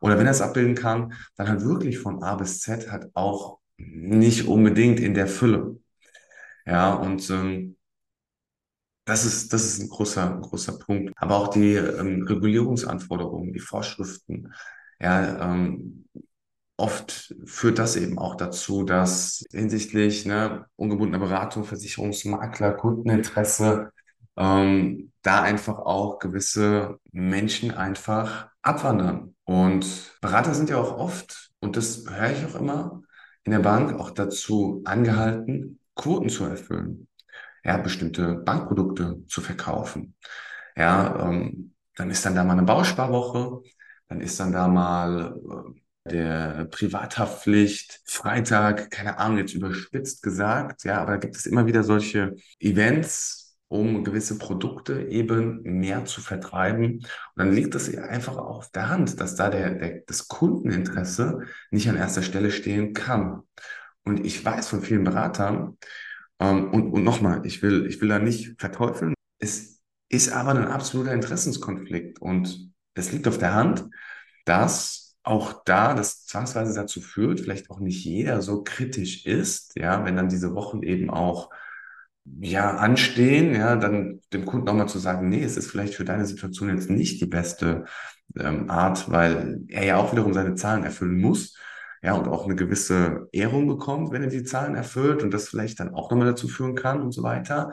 Oder 0.00 0.18
wenn 0.18 0.26
er 0.26 0.32
es 0.32 0.40
abbilden 0.40 0.74
kann, 0.74 1.12
dann 1.36 1.48
halt 1.48 1.62
wirklich 1.64 1.98
von 1.98 2.22
A 2.24 2.34
bis 2.34 2.60
Z 2.60 2.90
halt 2.90 3.10
auch 3.14 3.60
nicht 3.76 4.48
unbedingt 4.48 4.98
in 4.98 5.14
der 5.14 5.28
Fülle. 5.28 5.78
Ja, 6.66 6.94
und 6.94 7.30
ähm, 7.30 7.76
das 9.04 9.24
ist, 9.24 9.52
das 9.52 9.64
ist 9.64 9.80
ein 9.80 9.88
großer, 9.88 10.40
großer 10.42 10.78
Punkt. 10.78 11.12
Aber 11.16 11.36
auch 11.36 11.48
die 11.48 11.74
ähm, 11.74 12.22
Regulierungsanforderungen, 12.24 13.52
die 13.52 13.60
Vorschriften, 13.60 14.52
ja, 14.98 15.52
ähm, 15.52 16.06
oft 16.76 17.34
führt 17.44 17.78
das 17.78 17.96
eben 17.96 18.18
auch 18.18 18.36
dazu, 18.36 18.84
dass 18.84 19.44
hinsichtlich 19.50 20.26
ne, 20.26 20.66
ungebundener 20.76 21.24
Beratung, 21.24 21.64
Versicherungsmakler, 21.64 22.72
Kundeninteresse, 22.72 23.92
ähm, 24.36 25.12
da 25.22 25.42
einfach 25.42 25.78
auch 25.78 26.18
gewisse 26.18 26.98
Menschen 27.12 27.72
einfach 27.72 28.48
abwandern. 28.62 29.34
Und 29.44 30.12
Berater 30.20 30.54
sind 30.54 30.70
ja 30.70 30.76
auch 30.78 30.98
oft, 30.98 31.50
und 31.60 31.76
das 31.76 32.04
höre 32.08 32.32
ich 32.32 32.44
auch 32.44 32.60
immer, 32.60 33.02
in 33.44 33.52
der 33.52 33.60
Bank 33.60 33.98
auch 33.98 34.10
dazu 34.10 34.82
angehalten, 34.84 35.80
Quoten 35.94 36.28
zu 36.28 36.44
erfüllen, 36.44 37.08
ja, 37.64 37.78
bestimmte 37.78 38.34
Bankprodukte 38.34 39.24
zu 39.28 39.40
verkaufen. 39.40 40.14
Ja, 40.76 41.28
ähm, 41.28 41.74
dann 41.96 42.10
ist 42.10 42.26
dann 42.26 42.34
da 42.34 42.44
mal 42.44 42.52
eine 42.52 42.64
Bausparwoche, 42.64 43.62
dann 44.08 44.20
ist 44.20 44.38
dann 44.38 44.52
da 44.52 44.68
mal 44.68 45.36
äh, 45.36 45.80
der 46.10 46.66
Privathaftpflicht, 46.70 48.00
Freitag, 48.06 48.90
keine 48.90 49.18
Ahnung, 49.18 49.38
jetzt 49.38 49.54
überspitzt 49.54 50.22
gesagt, 50.22 50.84
ja, 50.84 51.00
aber 51.00 51.12
da 51.12 51.18
gibt 51.18 51.36
es 51.36 51.46
immer 51.46 51.66
wieder 51.66 51.82
solche 51.82 52.36
Events, 52.60 53.56
um 53.68 54.04
gewisse 54.04 54.38
Produkte 54.38 55.02
eben 55.08 55.62
mehr 55.62 56.04
zu 56.04 56.20
vertreiben. 56.20 56.94
Und 56.94 57.06
dann 57.34 57.52
liegt 57.52 57.74
es 57.74 57.94
einfach 57.96 58.36
auf 58.36 58.70
der 58.70 58.88
Hand, 58.88 59.20
dass 59.20 59.34
da 59.34 59.50
der, 59.50 59.74
der, 59.74 60.02
das 60.06 60.28
Kundeninteresse 60.28 61.40
nicht 61.70 61.88
an 61.88 61.96
erster 61.96 62.22
Stelle 62.22 62.50
stehen 62.50 62.92
kann. 62.92 63.42
Und 64.04 64.24
ich 64.24 64.44
weiß 64.44 64.68
von 64.68 64.82
vielen 64.82 65.04
Beratern, 65.04 65.76
ähm, 66.38 66.72
und, 66.72 66.92
und 66.92 67.04
nochmal, 67.04 67.44
ich 67.46 67.62
will, 67.62 67.86
ich 67.86 68.00
will 68.00 68.08
da 68.08 68.18
nicht 68.18 68.60
verteufeln. 68.60 69.14
Es 69.38 69.80
ist 70.08 70.32
aber 70.32 70.50
ein 70.50 70.68
absoluter 70.68 71.12
Interessenskonflikt. 71.12 72.20
Und 72.20 72.70
es 72.94 73.12
liegt 73.12 73.28
auf 73.28 73.38
der 73.38 73.54
Hand, 73.54 73.88
dass 74.44 75.05
auch 75.26 75.64
da 75.64 75.94
das 75.94 76.24
zwangsweise 76.24 76.74
dazu 76.74 77.00
führt, 77.00 77.40
vielleicht 77.40 77.70
auch 77.70 77.80
nicht 77.80 78.04
jeder 78.04 78.42
so 78.42 78.62
kritisch 78.62 79.26
ist, 79.26 79.72
ja, 79.76 80.04
wenn 80.04 80.16
dann 80.16 80.28
diese 80.28 80.54
Wochen 80.54 80.82
eben 80.82 81.10
auch 81.10 81.50
ja, 82.40 82.76
anstehen, 82.76 83.54
ja, 83.54 83.76
dann 83.76 84.20
dem 84.32 84.46
Kunden 84.46 84.68
auch 84.68 84.74
mal 84.74 84.88
zu 84.88 84.98
sagen, 84.98 85.28
nee, 85.28 85.42
es 85.42 85.56
ist 85.56 85.70
vielleicht 85.70 85.94
für 85.94 86.04
deine 86.04 86.26
Situation 86.26 86.68
jetzt 86.68 86.90
nicht 86.90 87.20
die 87.20 87.26
beste 87.26 87.84
ähm, 88.38 88.70
Art, 88.70 89.10
weil 89.10 89.62
er 89.68 89.84
ja 89.84 89.96
auch 89.96 90.12
wiederum 90.12 90.32
seine 90.32 90.54
Zahlen 90.54 90.84
erfüllen 90.84 91.18
muss 91.18 91.56
ja, 92.02 92.14
und 92.14 92.28
auch 92.28 92.44
eine 92.44 92.54
gewisse 92.54 93.28
Ehrung 93.32 93.66
bekommt, 93.66 94.12
wenn 94.12 94.22
er 94.22 94.30
die 94.30 94.44
Zahlen 94.44 94.76
erfüllt 94.76 95.24
und 95.24 95.32
das 95.32 95.48
vielleicht 95.48 95.80
dann 95.80 95.94
auch 95.94 96.10
nochmal 96.10 96.28
dazu 96.28 96.46
führen 96.46 96.76
kann 96.76 97.00
und 97.02 97.12
so 97.12 97.24
weiter. 97.24 97.72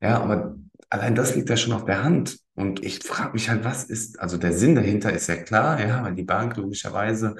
Ja, 0.00 0.20
aber 0.20 0.56
allein 0.90 1.14
das 1.14 1.34
liegt 1.34 1.50
ja 1.50 1.56
schon 1.56 1.72
auf 1.72 1.84
der 1.84 2.02
Hand. 2.02 2.38
Und 2.54 2.84
ich 2.84 3.00
frage 3.00 3.32
mich 3.32 3.48
halt, 3.48 3.64
was 3.64 3.84
ist, 3.84 4.18
also 4.20 4.36
der 4.36 4.52
Sinn 4.52 4.74
dahinter 4.74 5.12
ist 5.12 5.28
ja 5.28 5.36
klar, 5.36 5.80
ja, 5.80 6.02
weil 6.02 6.14
die 6.14 6.24
Bank 6.24 6.56
logischerweise 6.56 7.36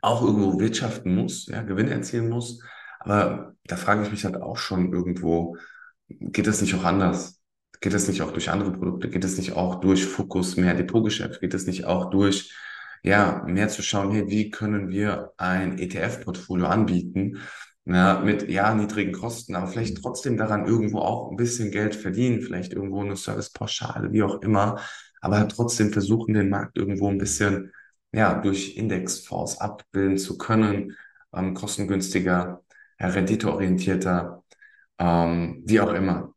auch 0.00 0.22
irgendwo 0.22 0.58
wirtschaften 0.60 1.14
muss, 1.14 1.46
ja, 1.46 1.62
Gewinne 1.62 1.90
erzielen 1.90 2.28
muss. 2.28 2.62
Aber 3.00 3.54
da 3.64 3.76
frage 3.76 4.02
ich 4.02 4.10
mich 4.10 4.24
halt 4.24 4.36
auch 4.36 4.56
schon 4.56 4.92
irgendwo, 4.92 5.56
geht 6.08 6.46
das 6.46 6.60
nicht 6.60 6.74
auch 6.74 6.84
anders? 6.84 7.40
Geht 7.80 7.94
das 7.94 8.06
nicht 8.08 8.22
auch 8.22 8.32
durch 8.32 8.50
andere 8.50 8.72
Produkte? 8.72 9.08
Geht 9.10 9.24
das 9.24 9.36
nicht 9.36 9.52
auch 9.52 9.80
durch 9.80 10.06
Fokus 10.06 10.56
mehr 10.56 10.74
Depotgeschäft? 10.74 11.40
Geht 11.40 11.54
das 11.54 11.66
nicht 11.66 11.84
auch 11.84 12.10
durch 12.10 12.52
ja, 13.02 13.42
mehr 13.46 13.68
zu 13.68 13.82
schauen, 13.82 14.12
hey, 14.12 14.28
wie 14.28 14.50
können 14.50 14.88
wir 14.88 15.32
ein 15.36 15.78
ETF-Portfolio 15.78 16.66
anbieten, 16.66 17.38
ja, 17.84 18.20
mit 18.20 18.48
ja, 18.48 18.74
niedrigen 18.74 19.12
Kosten, 19.12 19.54
aber 19.56 19.66
vielleicht 19.68 20.00
trotzdem 20.02 20.36
daran 20.36 20.66
irgendwo 20.66 20.98
auch 21.00 21.30
ein 21.30 21.36
bisschen 21.36 21.70
Geld 21.70 21.94
verdienen, 21.96 22.42
vielleicht 22.42 22.72
irgendwo 22.72 23.00
eine 23.02 23.16
Servicepauschale, 23.16 24.12
wie 24.12 24.22
auch 24.22 24.40
immer, 24.42 24.80
aber 25.20 25.38
halt 25.38 25.52
trotzdem 25.52 25.92
versuchen, 25.92 26.34
den 26.34 26.48
Markt 26.50 26.76
irgendwo 26.76 27.08
ein 27.08 27.18
bisschen 27.18 27.72
ja, 28.12 28.34
durch 28.40 28.76
Indexfonds 28.76 29.58
abbilden 29.58 30.18
zu 30.18 30.38
können, 30.38 30.96
ähm, 31.34 31.54
kostengünstiger, 31.54 32.62
ja, 33.00 33.06
renditeorientierter, 33.08 34.44
ähm, 34.98 35.62
wie 35.66 35.80
auch 35.80 35.92
immer. 35.92 36.34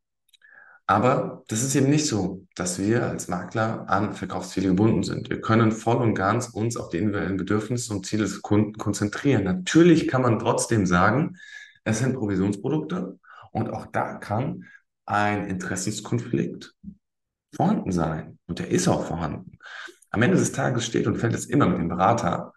Aber 0.87 1.43
das 1.47 1.63
ist 1.63 1.75
eben 1.75 1.89
nicht 1.89 2.05
so, 2.07 2.44
dass 2.55 2.79
wir 2.79 3.05
als 3.05 3.27
Makler 3.27 3.89
an 3.89 4.13
Verkaufsziele 4.13 4.69
gebunden 4.69 5.03
sind. 5.03 5.29
Wir 5.29 5.41
können 5.41 5.73
voll 5.73 5.97
und 5.97 6.15
ganz 6.15 6.47
uns 6.47 6.77
auf 6.77 6.89
die 6.89 6.97
individuellen 6.97 7.37
Bedürfnisse 7.37 7.93
und 7.93 8.05
Ziele 8.05 8.23
des 8.23 8.41
Kunden 8.41 8.73
konzentrieren. 8.73 9.43
Natürlich 9.43 10.07
kann 10.07 10.21
man 10.21 10.39
trotzdem 10.39 10.85
sagen, 10.85 11.37
es 11.83 11.99
sind 11.99 12.15
Provisionsprodukte 12.15 13.19
und 13.51 13.69
auch 13.69 13.85
da 13.87 14.15
kann 14.15 14.65
ein 15.05 15.47
Interessenskonflikt 15.47 16.73
vorhanden 17.53 17.91
sein. 17.91 18.39
Und 18.47 18.59
der 18.59 18.69
ist 18.69 18.87
auch 18.87 19.05
vorhanden. 19.05 19.59
Am 20.09 20.21
Ende 20.21 20.37
des 20.37 20.53
Tages 20.53 20.85
steht 20.85 21.07
und 21.07 21.17
fällt 21.17 21.33
es 21.33 21.45
immer 21.45 21.67
mit 21.67 21.77
dem 21.77 21.89
Berater. 21.89 22.53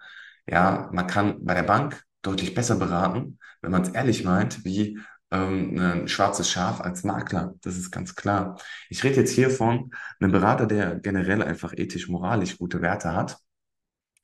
Ja, 0.47 0.89
man 0.93 1.09
kann 1.09 1.45
bei 1.45 1.55
der 1.55 1.65
Bank 1.65 2.05
deutlich 2.23 2.55
besser 2.55 2.77
beraten, 2.77 3.39
wenn 3.63 3.73
man 3.73 3.83
es 3.83 3.89
ehrlich 3.91 4.25
meint, 4.25 4.65
wie 4.65 4.99
ähm, 5.31 5.79
ein 5.79 6.09
schwarzes 6.09 6.51
Schaf 6.51 6.81
als 6.81 7.05
Makler. 7.05 7.55
Das 7.63 7.77
ist 7.77 7.91
ganz 7.91 8.15
klar. 8.15 8.59
Ich 8.89 9.05
rede 9.05 9.17
jetzt 9.17 9.33
hier 9.33 9.51
von 9.51 9.91
einem 10.21 10.33
Berater, 10.33 10.67
der 10.67 10.97
generell 10.97 11.43
einfach 11.43 11.73
ethisch-moralisch 11.77 12.59
gute 12.59 12.81
Werte 12.83 13.15
hat. 13.15 13.39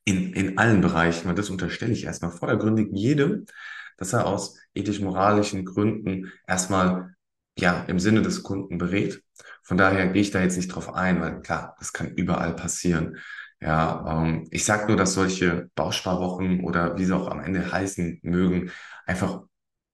In, 0.07 0.35
in 0.35 0.59
allen 0.59 0.83
Bereichen, 0.83 1.29
weil 1.29 1.35
das 1.35 1.49
unterstelle 1.49 1.93
ich 1.93 2.05
erstmal 2.05 2.31
vordergründig 2.31 2.89
jedem, 2.93 3.47
dass 3.97 4.13
er 4.13 4.27
aus 4.27 4.59
ethisch-moralischen 4.75 5.65
Gründen 5.65 6.31
erstmal 6.47 7.15
ja 7.59 7.85
im 7.85 7.99
Sinne 7.99 8.21
des 8.21 8.43
Kunden 8.43 8.77
berät. 8.77 9.23
Von 9.63 9.79
daher 9.79 10.09
gehe 10.09 10.21
ich 10.21 10.31
da 10.31 10.43
jetzt 10.43 10.57
nicht 10.57 10.69
drauf 10.69 10.93
ein, 10.93 11.23
weil 11.23 11.41
klar, 11.41 11.75
das 11.79 11.93
kann 11.95 12.11
überall 12.15 12.55
passieren. 12.55 13.17
Ja, 13.61 14.23
ähm, 14.23 14.47
ich 14.51 14.65
sage 14.67 14.89
nur, 14.89 14.97
dass 14.99 15.15
solche 15.15 15.71
Bausparwochen 15.75 16.61
oder 16.65 16.99
wie 16.99 17.07
sie 17.07 17.17
auch 17.17 17.29
am 17.29 17.41
Ende 17.41 17.73
heißen 17.73 18.21
mögen, 18.23 18.71
einfach 19.07 19.43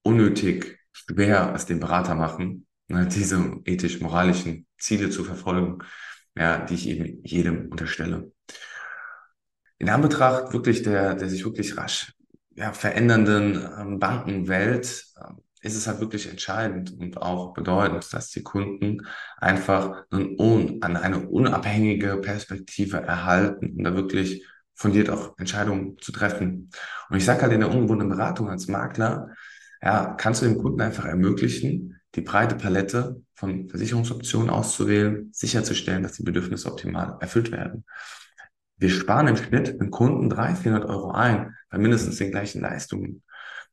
unnötig 0.02 0.79
schwer 0.92 1.52
es 1.54 1.66
dem 1.66 1.80
Berater 1.80 2.14
machen, 2.14 2.66
ne, 2.88 3.06
diese 3.06 3.60
ethisch-moralischen 3.64 4.66
Ziele 4.78 5.10
zu 5.10 5.24
verfolgen, 5.24 5.78
ja, 6.36 6.64
die 6.64 6.74
ich 6.74 6.88
eben 6.88 7.24
jedem 7.24 7.68
unterstelle. 7.68 8.32
In 9.78 9.88
Anbetracht 9.88 10.52
wirklich 10.52 10.82
der, 10.82 11.14
der 11.14 11.28
sich 11.28 11.44
wirklich 11.44 11.76
rasch 11.76 12.12
ja, 12.60 12.72
verändernden 12.72 13.68
ähm, 13.78 13.98
Bankenwelt 13.98 15.06
äh, 15.16 15.32
ist 15.62 15.76
es 15.76 15.86
halt 15.86 16.00
wirklich 16.00 16.28
entscheidend 16.28 16.92
und 16.98 17.18
auch 17.18 17.52
bedeutend, 17.52 18.12
dass 18.12 18.30
die 18.30 18.42
Kunden 18.42 19.06
einfach 19.36 20.04
einen, 20.10 20.82
an 20.82 20.96
eine 20.96 21.28
unabhängige 21.28 22.16
Perspektive 22.16 22.98
erhalten 22.98 23.76
und 23.76 23.84
da 23.84 23.94
wirklich 23.94 24.46
fundiert 24.74 25.10
auch 25.10 25.38
Entscheidungen 25.38 25.98
zu 25.98 26.12
treffen. 26.12 26.70
Und 27.10 27.16
ich 27.18 27.24
sage 27.24 27.42
halt 27.42 27.52
in 27.52 27.60
der 27.60 27.70
ungebundenen 27.70 28.16
Beratung 28.16 28.48
als 28.48 28.68
Makler, 28.68 29.28
ja, 29.82 30.14
kannst 30.18 30.42
du 30.42 30.46
dem 30.46 30.58
Kunden 30.58 30.80
einfach 30.80 31.04
ermöglichen, 31.04 32.00
die 32.14 32.20
breite 32.20 32.56
Palette 32.56 33.22
von 33.34 33.68
Versicherungsoptionen 33.68 34.50
auszuwählen, 34.50 35.30
sicherzustellen, 35.32 36.02
dass 36.02 36.12
die 36.12 36.22
Bedürfnisse 36.22 36.70
optimal 36.70 37.16
erfüllt 37.20 37.52
werden. 37.52 37.84
Wir 38.76 38.90
sparen 38.90 39.28
im 39.28 39.36
Schnitt 39.36 39.80
dem 39.80 39.90
Kunden 39.90 40.28
300, 40.28 40.58
400 40.58 40.90
Euro 40.90 41.12
ein 41.12 41.54
bei 41.70 41.78
mindestens 41.78 42.16
den 42.16 42.30
gleichen 42.30 42.60
Leistungen. 42.60 43.22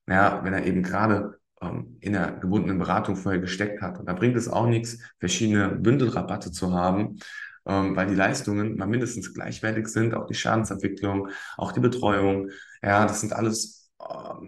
Ja, 0.08 0.44
wenn 0.44 0.54
er 0.54 0.66
eben 0.66 0.84
gerade 0.84 1.40
ähm, 1.62 1.98
in 2.02 2.14
der 2.14 2.34
gebundenen 2.34 2.78
Beratung 2.78 3.16
vorher 3.16 3.42
gesteckt 3.42 3.82
hat. 3.82 4.00
Und 4.00 4.08
da 4.08 4.14
bringt 4.14 4.36
es 4.36 4.48
auch 4.48 4.68
nichts, 4.68 5.00
verschiedene 5.20 5.70
Bündelrabatte 5.70 6.52
zu 6.52 6.74
haben, 6.74 7.20
ähm, 7.66 7.96
weil 7.96 8.08
die 8.08 8.16
Leistungen 8.16 8.78
mal 8.78 8.88
mindestens 8.88 9.34
gleichwertig 9.34 9.88
sind, 9.88 10.14
auch 10.14 10.28
die 10.28 10.36
Schadensentwicklung, 10.36 11.30
auch 11.58 11.72
die 11.72 11.80
Betreuung. 11.80 12.50
Ja, 12.82 13.06
das 13.06 13.22
sind 13.22 13.34
alles 13.34 13.87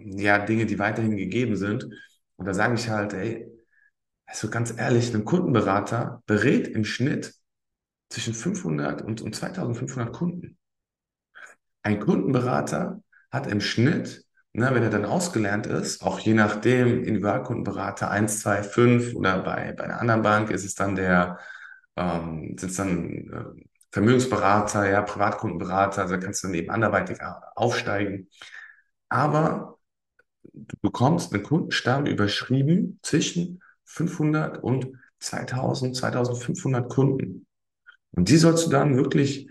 ja, 0.04 0.38
Dinge, 0.38 0.66
die 0.66 0.78
weiterhin 0.78 1.16
gegeben 1.16 1.56
sind. 1.56 1.84
Und 2.36 2.46
da 2.46 2.54
sage 2.54 2.74
ich 2.74 2.88
halt, 2.88 3.12
ey, 3.12 3.46
also 4.26 4.48
ganz 4.48 4.72
ehrlich, 4.76 5.14
ein 5.14 5.24
Kundenberater 5.24 6.22
berät 6.26 6.68
im 6.68 6.84
Schnitt 6.84 7.34
zwischen 8.08 8.34
500 8.34 9.02
und, 9.02 9.22
und 9.22 9.34
2500 9.34 10.12
Kunden. 10.12 10.58
Ein 11.82 12.00
Kundenberater 12.00 13.02
hat 13.30 13.46
im 13.46 13.60
Schnitt, 13.60 14.24
ne, 14.52 14.70
wenn 14.72 14.82
er 14.82 14.90
dann 14.90 15.04
ausgelernt 15.04 15.66
ist, 15.66 16.02
auch 16.02 16.18
je 16.20 16.34
nachdem, 16.34 17.04
Individualkundenberater 17.04 18.10
1, 18.10 18.40
2, 18.40 18.62
5 18.62 19.14
oder 19.14 19.40
bei, 19.42 19.72
bei 19.72 19.84
einer 19.84 20.00
anderen 20.00 20.22
Bank 20.22 20.50
ist 20.50 20.64
es 20.64 20.74
dann 20.74 20.96
der, 20.96 21.38
ähm, 21.96 22.56
sind 22.58 22.70
es 22.70 22.76
dann 22.76 23.10
äh, 23.10 23.62
Vermögensberater, 23.92 24.88
ja, 24.88 25.02
Privatkundenberater, 25.02 26.02
also 26.02 26.14
da 26.14 26.20
kannst 26.20 26.42
du 26.42 26.48
dann 26.48 26.54
eben 26.54 26.70
anderweitig 26.70 27.18
aufsteigen 27.56 28.28
aber 29.10 29.78
du 30.42 30.76
bekommst 30.80 31.34
einen 31.34 31.42
Kundenstamm 31.42 32.06
überschrieben 32.06 32.98
zwischen 33.02 33.62
500 33.84 34.62
und 34.62 34.88
2000, 35.18 35.96
2500 35.96 36.88
Kunden. 36.88 37.46
Und 38.12 38.28
die 38.28 38.38
sollst 38.38 38.66
du 38.66 38.70
dann 38.70 38.96
wirklich 38.96 39.48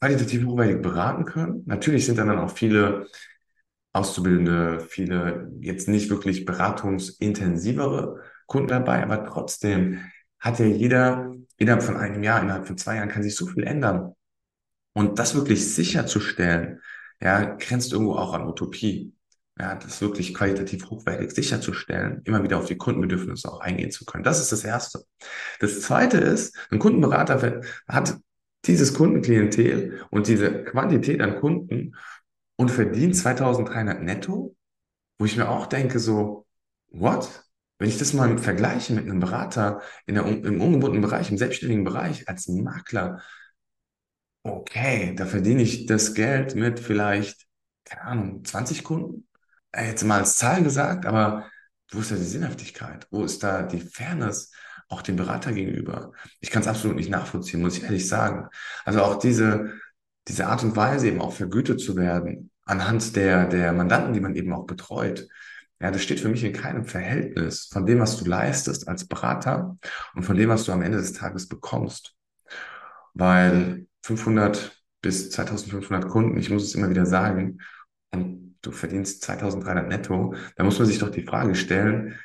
qualitativ 0.00 0.46
hochwertig 0.46 0.82
beraten 0.82 1.24
können. 1.24 1.62
Natürlich 1.66 2.06
sind 2.06 2.18
dann, 2.18 2.30
auch 2.38 2.50
viele 2.50 3.06
Auszubildende, 3.92 4.80
viele 4.80 5.50
jetzt 5.60 5.88
nicht 5.88 6.10
wirklich 6.10 6.44
beratungsintensivere 6.44 8.20
Kunden 8.46 8.68
dabei, 8.68 9.02
aber 9.02 9.24
trotzdem 9.24 10.00
hat 10.38 10.58
ja 10.58 10.66
jeder 10.66 11.34
innerhalb 11.56 11.82
von 11.82 11.96
einem 11.96 12.22
Jahr, 12.22 12.40
innerhalb 12.42 12.66
von 12.66 12.78
zwei 12.78 12.96
Jahren 12.96 13.08
kann 13.08 13.22
sich 13.22 13.34
so 13.34 13.46
viel 13.46 13.64
ändern. 13.64 14.14
Und 14.94 15.18
das 15.18 15.34
wirklich 15.34 15.74
sicherzustellen, 15.74 16.80
ja, 17.20 17.56
grenzt 17.56 17.92
irgendwo 17.92 18.14
auch 18.14 18.32
an 18.32 18.46
Utopie. 18.46 19.14
Ja, 19.60 19.74
das 19.74 20.00
wirklich 20.00 20.34
qualitativ 20.34 20.88
hochwertig 20.88 21.32
sicherzustellen, 21.32 22.22
immer 22.24 22.44
wieder 22.44 22.58
auf 22.58 22.66
die 22.66 22.76
Kundenbedürfnisse 22.76 23.50
auch 23.50 23.58
eingehen 23.58 23.90
zu 23.90 24.04
können. 24.04 24.22
Das 24.22 24.38
ist 24.38 24.52
das 24.52 24.62
Erste. 24.62 25.04
Das 25.58 25.80
Zweite 25.80 26.18
ist, 26.18 26.56
ein 26.70 26.78
Kundenberater 26.78 27.62
hat 27.88 28.18
dieses 28.66 28.94
Kundenklientel 28.94 30.04
und 30.10 30.28
diese 30.28 30.62
Quantität 30.62 31.20
an 31.20 31.40
Kunden 31.40 31.96
und 32.56 32.70
verdient 32.70 33.16
2300 33.16 34.00
netto, 34.00 34.54
wo 35.18 35.24
ich 35.24 35.36
mir 35.36 35.48
auch 35.48 35.66
denke, 35.66 35.98
so, 35.98 36.46
what? 36.90 37.44
Wenn 37.80 37.88
ich 37.88 37.98
das 37.98 38.12
mal 38.12 38.38
vergleiche 38.38 38.92
mit 38.92 39.04
einem 39.04 39.20
Berater 39.20 39.80
in 40.06 40.16
der, 40.16 40.26
im 40.26 40.60
ungebundenen 40.60 41.02
Bereich, 41.02 41.30
im 41.30 41.38
selbstständigen 41.38 41.84
Bereich 41.84 42.28
als 42.28 42.48
Makler, 42.48 43.22
okay, 44.42 45.14
da 45.14 45.26
verdiene 45.26 45.62
ich 45.62 45.86
das 45.86 46.14
Geld 46.14 46.54
mit 46.54 46.80
vielleicht, 46.80 47.46
keine 47.84 48.02
Ahnung, 48.02 48.44
20 48.44 48.84
Kunden. 48.84 49.26
Äh, 49.72 49.88
jetzt 49.88 50.04
mal 50.04 50.20
als 50.20 50.36
Zahl 50.36 50.62
gesagt, 50.62 51.06
aber 51.06 51.50
wo 51.90 52.00
ist 52.00 52.10
da 52.10 52.16
die 52.16 52.22
Sinnhaftigkeit? 52.22 53.06
Wo 53.10 53.24
ist 53.24 53.42
da 53.42 53.62
die 53.62 53.80
Fairness 53.80 54.52
auch 54.88 55.02
dem 55.02 55.16
Berater 55.16 55.52
gegenüber? 55.52 56.12
Ich 56.40 56.50
kann 56.50 56.62
es 56.62 56.68
absolut 56.68 56.96
nicht 56.96 57.10
nachvollziehen, 57.10 57.60
muss 57.62 57.78
ich 57.78 57.84
ehrlich 57.84 58.08
sagen. 58.08 58.48
Also 58.84 59.02
auch 59.02 59.18
diese, 59.18 59.72
diese 60.28 60.46
Art 60.46 60.62
und 60.62 60.76
Weise 60.76 61.08
eben 61.08 61.20
auch 61.20 61.32
vergütet 61.32 61.80
zu 61.80 61.96
werden 61.96 62.50
anhand 62.68 63.16
der, 63.16 63.46
der 63.46 63.72
Mandanten, 63.72 64.12
die 64.12 64.20
man 64.20 64.36
eben 64.36 64.52
auch 64.52 64.66
betreut. 64.66 65.26
Ja, 65.80 65.90
das 65.90 66.02
steht 66.02 66.20
für 66.20 66.28
mich 66.28 66.44
in 66.44 66.52
keinem 66.52 66.84
Verhältnis 66.84 67.68
von 67.72 67.86
dem, 67.86 68.00
was 68.00 68.18
du 68.18 68.24
leistest 68.24 68.88
als 68.88 69.06
Berater 69.06 69.78
und 70.14 70.22
von 70.22 70.36
dem, 70.36 70.50
was 70.50 70.64
du 70.64 70.72
am 70.72 70.82
Ende 70.82 70.98
des 70.98 71.12
Tages 71.12 71.48
bekommst. 71.48 72.14
Weil 73.14 73.86
500 74.02 74.82
bis 75.02 75.30
2500 75.30 76.08
Kunden, 76.08 76.38
ich 76.38 76.50
muss 76.50 76.64
es 76.64 76.74
immer 76.74 76.90
wieder 76.90 77.06
sagen, 77.06 77.58
und 78.12 78.56
du 78.62 78.72
verdienst 78.72 79.22
2300 79.22 79.88
netto, 79.88 80.34
da 80.56 80.64
muss 80.64 80.78
man 80.78 80.88
sich 80.88 80.98
doch 80.98 81.10
die 81.10 81.22
Frage 81.22 81.54
stellen, 81.54 82.18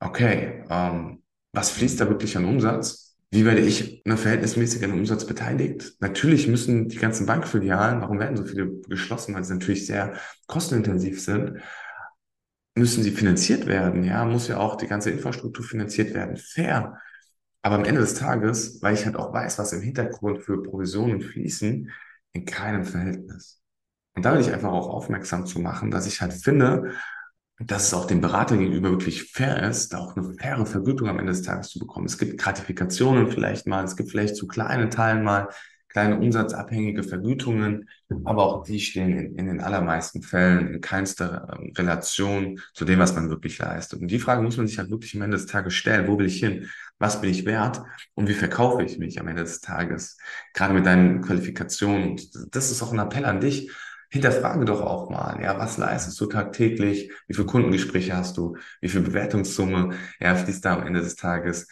okay, 0.00 0.64
ähm, 0.70 1.22
was 1.52 1.70
fließt 1.70 2.00
da 2.00 2.08
wirklich 2.08 2.36
an 2.36 2.44
Umsatz? 2.44 3.16
Wie 3.30 3.44
werde 3.44 3.60
ich 3.60 4.02
ne, 4.04 4.16
verhältnismäßig 4.16 4.84
an 4.84 4.92
Umsatz 4.92 5.26
beteiligt? 5.26 5.94
Natürlich 6.00 6.46
müssen 6.46 6.88
die 6.88 6.98
ganzen 6.98 7.26
Bankfilialen, 7.26 8.00
warum 8.00 8.20
werden 8.20 8.36
so 8.36 8.44
viele 8.44 8.70
geschlossen, 8.88 9.34
weil 9.34 9.44
sie 9.44 9.54
natürlich 9.54 9.86
sehr 9.86 10.14
kostenintensiv 10.46 11.20
sind, 11.20 11.60
müssen 12.76 13.02
sie 13.02 13.10
finanziert 13.10 13.66
werden. 13.66 14.04
Ja, 14.04 14.24
muss 14.24 14.48
ja 14.48 14.58
auch 14.58 14.76
die 14.76 14.86
ganze 14.86 15.10
Infrastruktur 15.10 15.64
finanziert 15.64 16.14
werden. 16.14 16.36
Fair. 16.36 17.00
Aber 17.64 17.76
am 17.76 17.86
Ende 17.86 18.02
des 18.02 18.12
Tages, 18.12 18.82
weil 18.82 18.92
ich 18.92 19.06
halt 19.06 19.16
auch 19.16 19.32
weiß, 19.32 19.58
was 19.58 19.72
im 19.72 19.80
Hintergrund 19.80 20.42
für 20.42 20.62
Provisionen 20.62 21.22
fließen, 21.22 21.90
in 22.32 22.44
keinem 22.44 22.84
Verhältnis. 22.84 23.62
Und 24.14 24.26
da 24.26 24.34
will 24.34 24.42
ich 24.42 24.52
einfach 24.52 24.70
auch 24.70 24.86
aufmerksam 24.90 25.46
zu 25.46 25.60
machen, 25.60 25.90
dass 25.90 26.06
ich 26.06 26.20
halt 26.20 26.34
finde, 26.34 26.92
dass 27.58 27.86
es 27.86 27.94
auch 27.94 28.04
dem 28.04 28.20
Berater 28.20 28.58
gegenüber 28.58 28.90
wirklich 28.90 29.32
fair 29.32 29.62
ist, 29.62 29.94
da 29.94 29.98
auch 30.00 30.14
eine 30.14 30.34
faire 30.34 30.66
Vergütung 30.66 31.08
am 31.08 31.18
Ende 31.18 31.32
des 31.32 31.40
Tages 31.40 31.70
zu 31.70 31.78
bekommen. 31.78 32.04
Es 32.04 32.18
gibt 32.18 32.36
Gratifikationen 32.38 33.30
vielleicht 33.30 33.66
mal, 33.66 33.82
es 33.82 33.96
gibt 33.96 34.10
vielleicht 34.10 34.36
zu 34.36 34.46
kleinen 34.46 34.90
Teilen 34.90 35.24
mal 35.24 35.48
kleine 35.94 36.18
umsatzabhängige 36.18 37.04
Vergütungen, 37.04 37.88
aber 38.24 38.44
auch 38.44 38.64
die 38.64 38.80
stehen 38.80 39.16
in, 39.16 39.36
in 39.36 39.46
den 39.46 39.60
allermeisten 39.60 40.22
Fällen 40.22 40.74
in 40.74 40.80
keinster 40.80 41.48
ähm, 41.52 41.72
Relation 41.78 42.60
zu 42.74 42.84
dem, 42.84 42.98
was 42.98 43.14
man 43.14 43.30
wirklich 43.30 43.58
leistet. 43.58 44.02
Und 44.02 44.08
die 44.08 44.18
Frage 44.18 44.42
muss 44.42 44.56
man 44.56 44.66
sich 44.66 44.78
halt 44.78 44.90
wirklich 44.90 45.14
am 45.14 45.22
Ende 45.22 45.36
des 45.36 45.46
Tages 45.46 45.74
stellen. 45.74 46.08
Wo 46.08 46.18
will 46.18 46.26
ich 46.26 46.40
hin? 46.40 46.68
Was 46.98 47.20
bin 47.20 47.30
ich 47.30 47.46
wert? 47.46 47.80
Und 48.14 48.28
wie 48.28 48.34
verkaufe 48.34 48.82
ich 48.82 48.98
mich 48.98 49.20
am 49.20 49.28
Ende 49.28 49.42
des 49.42 49.60
Tages? 49.60 50.18
Gerade 50.52 50.74
mit 50.74 50.84
deinen 50.84 51.22
Qualifikationen. 51.22 52.10
Und 52.10 52.54
das 52.54 52.70
ist 52.70 52.82
auch 52.82 52.92
ein 52.92 52.98
Appell 52.98 53.24
an 53.24 53.40
dich 53.40 53.70
hinterfrage 54.14 54.64
doch 54.64 54.80
auch 54.80 55.10
mal, 55.10 55.42
ja, 55.42 55.58
was 55.58 55.76
leistest 55.76 56.20
du 56.20 56.26
tagtäglich? 56.26 57.10
Wie 57.26 57.34
viele 57.34 57.48
Kundengespräche 57.48 58.16
hast 58.16 58.36
du? 58.36 58.56
Wie 58.80 58.88
viel 58.88 59.00
Bewertungssumme, 59.00 59.94
ja, 60.20 60.36
fließt 60.36 60.64
da 60.64 60.74
am 60.74 60.86
Ende 60.86 61.00
des 61.00 61.16
Tages? 61.16 61.66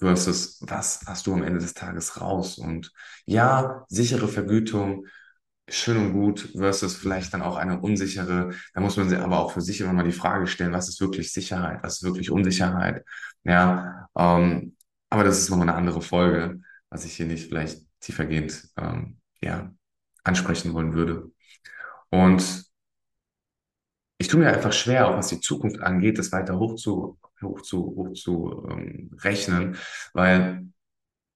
Versus, 0.00 0.58
was 0.62 1.02
hast 1.06 1.26
du 1.26 1.34
am 1.34 1.42
Ende 1.42 1.60
des 1.60 1.74
Tages 1.74 2.20
raus? 2.20 2.58
Und 2.58 2.92
ja, 3.26 3.84
sichere 3.88 4.28
Vergütung, 4.28 5.06
schön 5.68 5.96
und 5.98 6.12
gut, 6.12 6.50
versus 6.56 6.96
vielleicht 6.96 7.32
dann 7.34 7.42
auch 7.42 7.56
eine 7.56 7.80
unsichere. 7.80 8.50
Da 8.74 8.80
muss 8.80 8.96
man 8.96 9.08
sich 9.08 9.18
aber 9.18 9.38
auch 9.38 9.52
für 9.52 9.60
sich 9.60 9.80
immer 9.80 9.92
mal 9.92 10.04
die 10.04 10.12
Frage 10.12 10.46
stellen, 10.46 10.72
was 10.72 10.88
ist 10.88 11.00
wirklich 11.00 11.32
Sicherheit? 11.32 11.82
Was 11.82 11.96
ist 11.96 12.02
wirklich 12.02 12.30
Unsicherheit? 12.30 13.04
Ja, 13.44 14.08
ähm, 14.16 14.76
aber 15.10 15.24
das 15.24 15.38
ist 15.38 15.50
nochmal 15.50 15.68
eine 15.68 15.76
andere 15.78 16.02
Folge, 16.02 16.60
was 16.88 17.04
ich 17.04 17.14
hier 17.14 17.26
nicht 17.26 17.48
vielleicht 17.48 17.82
tiefergehend, 18.00 18.68
ähm, 18.76 19.18
ja, 19.42 19.72
ansprechen 20.24 20.72
wollen 20.74 20.94
würde. 20.94 21.30
Und 22.10 22.64
ich 24.18 24.28
tue 24.28 24.40
mir 24.40 24.52
einfach 24.52 24.72
schwer, 24.72 25.08
auch 25.08 25.16
was 25.16 25.28
die 25.28 25.40
Zukunft 25.40 25.80
angeht, 25.80 26.18
das 26.18 26.32
weiter 26.32 26.58
hoch 26.58 26.76
zu, 26.76 27.18
hoch 27.42 27.62
zu, 27.62 27.78
hoch 27.84 28.12
zu 28.14 28.66
ähm, 28.70 29.10
rechnen, 29.22 29.76
weil 30.12 30.66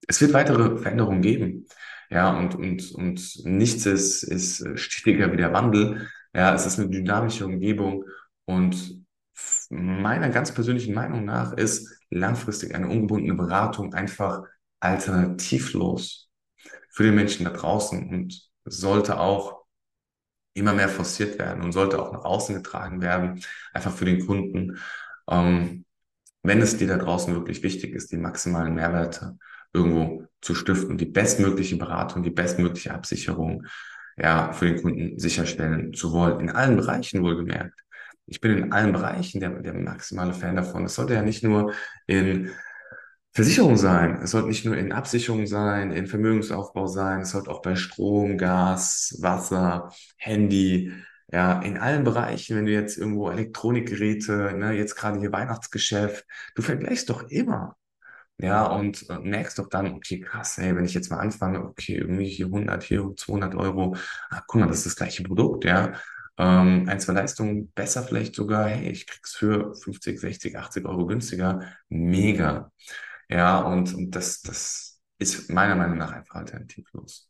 es 0.09 0.21
wird 0.21 0.33
weitere 0.33 0.79
Veränderungen 0.79 1.23
geben. 1.23 1.67
Ja, 2.11 2.37
und, 2.39 2.55
und, 2.55 2.93
und 2.93 3.45
nichts 3.45 3.87
ist, 3.87 4.23
ist 4.23 4.79
stetiger 4.79 5.33
wie 5.33 5.37
der 5.37 5.53
Wandel. 5.53 6.09
Ja, 6.35 6.55
es 6.55 6.67
ist 6.67 6.79
eine 6.79 6.91
dynamische 6.91 7.47
Umgebung 7.47 8.05
und 8.45 9.05
meiner 9.71 10.29
ganz 10.31 10.53
persönlichen 10.53 10.95
Meinung 10.95 11.25
nach 11.25 11.53
ist 11.55 11.89
langfristig 12.11 12.75
eine 12.75 12.89
ungebundene 12.89 13.35
Beratung 13.35 13.95
einfach 13.95 14.43
alternativlos 14.81 16.31
für 16.91 17.05
den 17.05 17.15
Menschen 17.15 17.45
da 17.45 17.51
draußen 17.51 18.09
und 18.09 18.51
sollte 18.65 19.19
auch 19.19 19.65
immer 20.55 20.73
mehr 20.73 20.89
forciert 20.89 21.39
werden 21.39 21.63
und 21.63 21.73
sollte 21.73 22.01
auch 22.01 22.13
nach 22.13 22.25
außen 22.25 22.55
getragen 22.55 23.01
werden, 23.01 23.43
einfach 23.73 23.93
für 23.93 24.05
den 24.05 24.25
Kunden. 24.25 24.79
Ähm, 25.29 25.85
wenn 26.45 26.61
es 26.61 26.77
dir 26.77 26.87
da 26.87 26.99
draußen 26.99 27.35
wirklich 27.35 27.63
wichtig 27.63 27.95
ist, 27.95 28.13
die 28.13 28.19
maximalen 28.19 28.75
Mehrwerte 28.75 29.37
irgendwo 29.73 30.25
zu 30.41 30.55
stiften, 30.55 30.99
die 30.99 31.07
bestmögliche 31.07 31.77
Beratung, 31.77 32.23
die 32.23 32.31
bestmögliche 32.31 32.95
Absicherung 32.95 33.67
ja, 34.17 34.53
für 34.53 34.67
den 34.67 34.81
Kunden 34.81 35.19
sicherstellen 35.19 35.93
zu 35.95 36.13
wollen, 36.13 36.41
in 36.41 36.51
allen 36.51 36.77
Bereichen 36.77 37.23
wohlgemerkt. 37.23 37.81
Ich 38.27 38.41
bin 38.41 38.57
in 38.57 38.73
allen 38.73 38.93
Bereichen 38.93 39.41
der, 39.41 39.51
der 39.51 39.75
maximale 39.75 40.33
Fan 40.33 40.57
davon. 40.57 40.85
Es 40.85 40.95
sollte 40.95 41.15
ja 41.15 41.23
nicht 41.23 41.43
nur 41.43 41.73
in 42.07 42.51
Versicherung 43.33 43.77
sein. 43.77 44.21
Es 44.23 44.31
sollte 44.31 44.49
nicht 44.49 44.65
nur 44.65 44.77
in 44.77 44.93
Absicherung 44.93 45.47
sein, 45.47 45.91
in 45.91 46.07
Vermögensaufbau 46.07 46.87
sein. 46.87 47.23
Es 47.23 47.31
sollte 47.31 47.51
auch 47.51 47.63
bei 47.63 47.75
Strom, 47.75 48.39
Gas, 48.39 49.19
Wasser, 49.21 49.93
Handy, 50.17 50.93
ja, 51.35 51.61
in 51.63 51.79
allen 51.79 52.05
Bereichen, 52.05 52.57
wenn 52.57 52.67
du 52.67 52.73
jetzt 52.73 52.97
irgendwo 52.97 53.29
Elektronikgeräte, 53.29 54.53
ne, 54.57 54.73
jetzt 54.73 54.95
gerade 54.95 55.19
hier 55.19 55.33
Weihnachtsgeschäft, 55.33 56.25
du 56.55 56.63
vergleichst 56.63 57.11
doch 57.11 57.25
immer. 57.29 57.77
Ja, 58.39 58.67
und 58.67 59.11
äh, 59.11 59.19
merkst 59.21 59.59
doch 59.59 59.69
dann, 59.69 59.95
okay, 59.95 60.21
krass, 60.21 60.59
hey, 60.59 60.77
wenn 60.77 60.85
ich 60.85 60.95
jetzt 60.95 61.11
mal 61.11 61.19
anfange, 61.19 61.65
okay, 61.65 61.97
irgendwie 61.97 62.29
hier 62.29 62.47
100, 62.47 62.85
hier 62.85 63.13
200 63.17 63.57
Euro, 63.57 63.97
ah, 64.31 64.43
guck 64.47 64.61
mal, 64.61 64.69
das 64.69 64.79
ist 64.79 64.87
das 64.87 64.97
gleiche 64.97 65.25
Produkt, 65.25 65.65
ja. 65.65 65.95
Ähm, 66.39 66.89
ein, 66.89 67.01
zwei 67.01 67.15
Leistungen 67.15 67.73
besser 67.73 68.05
vielleicht 68.05 68.35
sogar, 68.37 68.69
hey, 68.69 68.91
ich 68.91 69.07
krieg's 69.09 69.35
für 69.35 69.75
50, 69.75 70.21
60, 70.21 70.57
80 70.59 70.87
Euro 70.87 71.07
günstiger. 71.07 71.63
Mega. 71.89 72.73
Ja, 73.29 73.61
und, 73.61 73.95
und 73.95 74.13
das, 74.13 74.43
das 74.43 75.01
ist 75.19 75.51
meiner 75.51 75.77
Meinung 75.77 75.99
nach 75.99 76.13
einfach 76.13 76.37
alternativlos. 76.37 77.29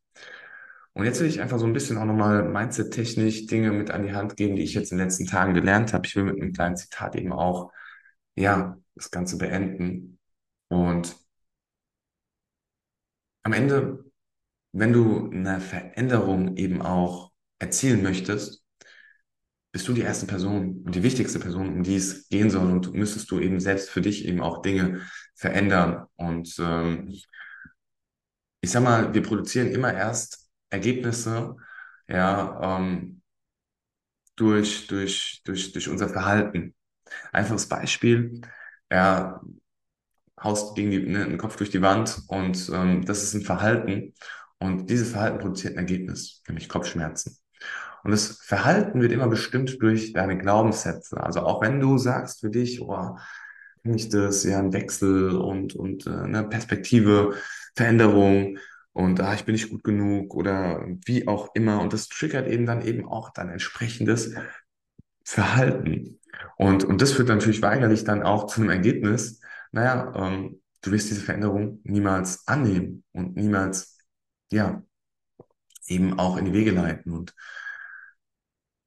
Und 0.95 1.05
jetzt 1.05 1.21
will 1.21 1.29
ich 1.29 1.41
einfach 1.41 1.59
so 1.59 1.67
ein 1.67 1.73
bisschen 1.73 1.99
auch 1.99 2.05
nochmal 2.05 2.49
Mindset-technisch 2.49 3.47
Dinge 3.47 3.73
mit 3.73 3.91
an 3.91 4.05
die 4.05 4.13
Hand 4.13 4.37
geben, 4.37 4.55
die 4.57 4.63
ich 4.63 4.75
jetzt 4.75 4.93
in 4.93 4.99
den 4.99 5.07
letzten 5.07 5.27
Tagen 5.27 5.55
gelernt 5.55 5.93
habe. 5.93 6.07
Ich 6.07 6.15
will 6.15 6.25
mit 6.25 6.41
einem 6.41 6.53
kleinen 6.53 6.77
Zitat 6.77 7.17
eben 7.17 7.33
auch, 7.33 7.73
ja, 8.37 8.79
das 8.95 9.11
Ganze 9.11 9.37
beenden. 9.39 10.19
Und 10.69 11.17
am 13.43 13.53
Ende, 13.53 14.05
wenn 14.73 14.93
du 14.93 15.31
eine 15.31 15.61
Veränderung 15.61 16.57
eben 16.57 16.81
auch 16.83 17.33
erzielen 17.59 18.03
möchtest, 18.03 18.63
bist 19.73 19.89
du 19.89 19.93
die 19.93 20.03
erste 20.03 20.27
Person 20.27 20.85
und 20.87 20.95
die 20.95 21.03
wichtigste 21.03 21.41
Person, 21.41 21.69
um 21.69 21.83
die 21.83 21.97
es 21.97 22.29
gehen 22.29 22.51
soll. 22.51 22.71
Und 22.71 22.95
müsstest 22.95 23.31
du 23.33 23.41
eben 23.41 23.59
selbst 23.59 23.91
für 23.91 24.01
dich 24.01 24.27
eben 24.27 24.41
auch 24.41 24.63
Dinge 24.63 25.01
verändern. 25.35 26.07
Und 26.15 26.55
ähm, 26.61 27.09
ich 28.61 28.71
sag 28.71 28.85
mal, 28.85 29.13
wir 29.13 29.23
produzieren 29.23 29.69
immer 29.69 29.93
erst 29.93 30.44
Ergebnisse, 30.75 31.57
ja, 32.09 32.79
ähm, 32.79 33.23
durch, 34.37 34.87
durch, 34.87 35.43
durch, 35.45 35.73
durch 35.73 35.89
unser 35.89 36.09
Verhalten. 36.09 36.75
Einfaches 37.33 37.69
Beispiel, 37.69 38.41
ja, 38.91 39.41
haust 40.41 40.77
irgendwie 40.77 40.99
ne, 41.11 41.27
den 41.27 41.39
Kopf 41.39 41.57
durch 41.57 41.71
die 41.71 41.83
Wand 41.83 42.21
und 42.29 42.71
ähm, 42.73 43.05
das 43.05 43.23
ist 43.23 43.35
ein 43.35 43.43
Verhalten. 43.43 44.15
Und 44.59 44.89
dieses 44.91 45.11
Verhalten 45.11 45.39
produziert 45.39 45.75
ein 45.75 45.81
Ergebnis, 45.81 46.43
nämlich 46.49 46.69
Kopfschmerzen. 46.69 47.37
Und 48.03 48.11
das 48.11 48.39
Verhalten 48.43 49.01
wird 49.01 49.13
immer 49.13 49.29
bestimmt 49.29 49.81
durch 49.83 50.13
deine 50.13 50.37
Glaubenssätze. 50.39 51.23
Also 51.23 51.41
auch 51.41 51.63
wenn 51.63 51.81
du 51.81 51.99
sagst 51.99 52.41
für 52.41 52.51
dich, 52.51 52.81
oh, 52.83 53.17
ich 53.85 54.09
das, 54.09 54.45
ja, 54.45 54.59
ein 54.59 54.73
Wechsel 54.73 55.37
und, 55.37 55.75
und 55.75 56.07
äh, 56.07 56.11
eine 56.11 56.45
Perspektive, 56.45 57.35
Veränderung 57.77 58.59
und 58.95 59.21
ah, 59.21 59.35
ich 59.35 59.45
bin 59.45 59.55
nicht 59.55 59.71
gut 59.71 59.83
genug 59.83 60.35
oder 60.35 60.87
wie 61.05 61.27
auch 61.27 61.55
immer. 61.55 61.81
Und 61.81 61.93
das 61.93 62.09
triggert 62.09 62.49
eben 62.49 62.65
dann 62.65 62.81
eben 62.81 63.07
auch 63.07 63.31
dann 63.31 63.49
entsprechendes 63.51 64.35
Verhalten. 65.25 66.21
Und, 66.57 66.85
und 66.85 67.03
das 67.03 67.13
führt 67.13 67.29
natürlich 67.29 67.61
weigerlich 67.61 68.05
dann 68.05 68.23
auch 68.23 68.47
zu 68.47 68.61
einem 68.61 68.71
Ergebnis, 68.71 69.41
naja, 69.73 70.13
ähm, 70.17 70.63
du 70.83 70.93
wirst 70.93 71.11
diese 71.11 71.23
Veränderung 71.23 71.81
niemals 71.83 72.47
annehmen 72.47 73.03
und 73.13 73.37
niemals, 73.37 73.99
ja, 74.53 74.83
eben 75.89 76.19
auch 76.19 76.37
in 76.37 76.45
die 76.45 76.53
Wege 76.53 76.71
leiten. 76.71 77.13
Und 77.13 77.35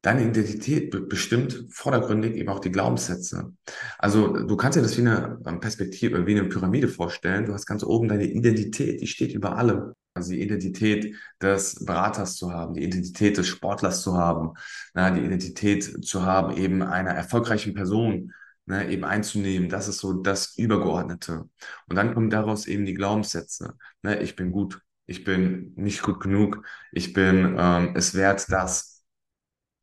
deine 0.07 0.23
Identität 0.23 1.09
bestimmt 1.09 1.65
vordergründig 1.69 2.35
eben 2.35 2.47
auch 2.47 2.59
die 2.59 2.71
Glaubenssätze. 2.71 3.51
Also 3.97 4.29
du 4.29 4.55
kannst 4.55 4.77
dir 4.77 4.81
das 4.81 4.95
wie 4.95 5.01
eine 5.01 5.37
ähm, 5.45 5.59
Perspektive, 5.59 6.25
wie 6.25 6.39
eine 6.39 6.47
Pyramide 6.47 6.87
vorstellen. 6.87 7.45
Du 7.45 7.53
hast 7.53 7.65
ganz 7.65 7.83
oben 7.83 8.07
deine 8.07 8.23
Identität, 8.23 9.01
die 9.01 9.07
steht 9.07 9.33
über 9.33 9.57
allem. 9.57 9.91
Also 10.13 10.31
die 10.31 10.41
Identität 10.41 11.13
des 11.41 11.83
Beraters 11.83 12.37
zu 12.37 12.53
haben, 12.53 12.73
die 12.73 12.83
Identität 12.83 13.37
des 13.37 13.47
Sportlers 13.47 14.01
zu 14.01 14.17
haben, 14.17 14.53
na, 14.93 15.11
die 15.11 15.25
Identität 15.25 16.05
zu 16.05 16.25
haben, 16.25 16.55
eben 16.55 16.83
einer 16.83 17.11
erfolgreichen 17.11 17.73
Person 17.73 18.31
ne, 18.65 18.89
eben 18.89 19.03
einzunehmen. 19.03 19.67
Das 19.67 19.89
ist 19.89 19.97
so 19.97 20.13
das 20.13 20.55
Übergeordnete. 20.57 21.49
Und 21.89 21.95
dann 21.97 22.13
kommen 22.13 22.29
daraus 22.29 22.65
eben 22.65 22.85
die 22.85 22.93
Glaubenssätze. 22.93 23.73
Ne, 24.03 24.21
ich 24.21 24.37
bin 24.37 24.53
gut, 24.53 24.79
ich 25.05 25.25
bin 25.25 25.73
nicht 25.75 26.01
gut 26.01 26.21
genug, 26.21 26.65
ich 26.93 27.11
bin 27.11 27.57
ähm, 27.59 27.91
es 27.95 28.13
wert, 28.13 28.49
das. 28.49 28.96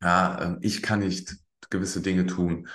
Ja, 0.05 0.55
äh, 0.55 0.57
ich 0.61 0.81
kann 0.83 0.99
nicht 0.99 1.35
gewisse 1.69 2.01
Dinge 2.01 2.27
tun. 2.27 2.67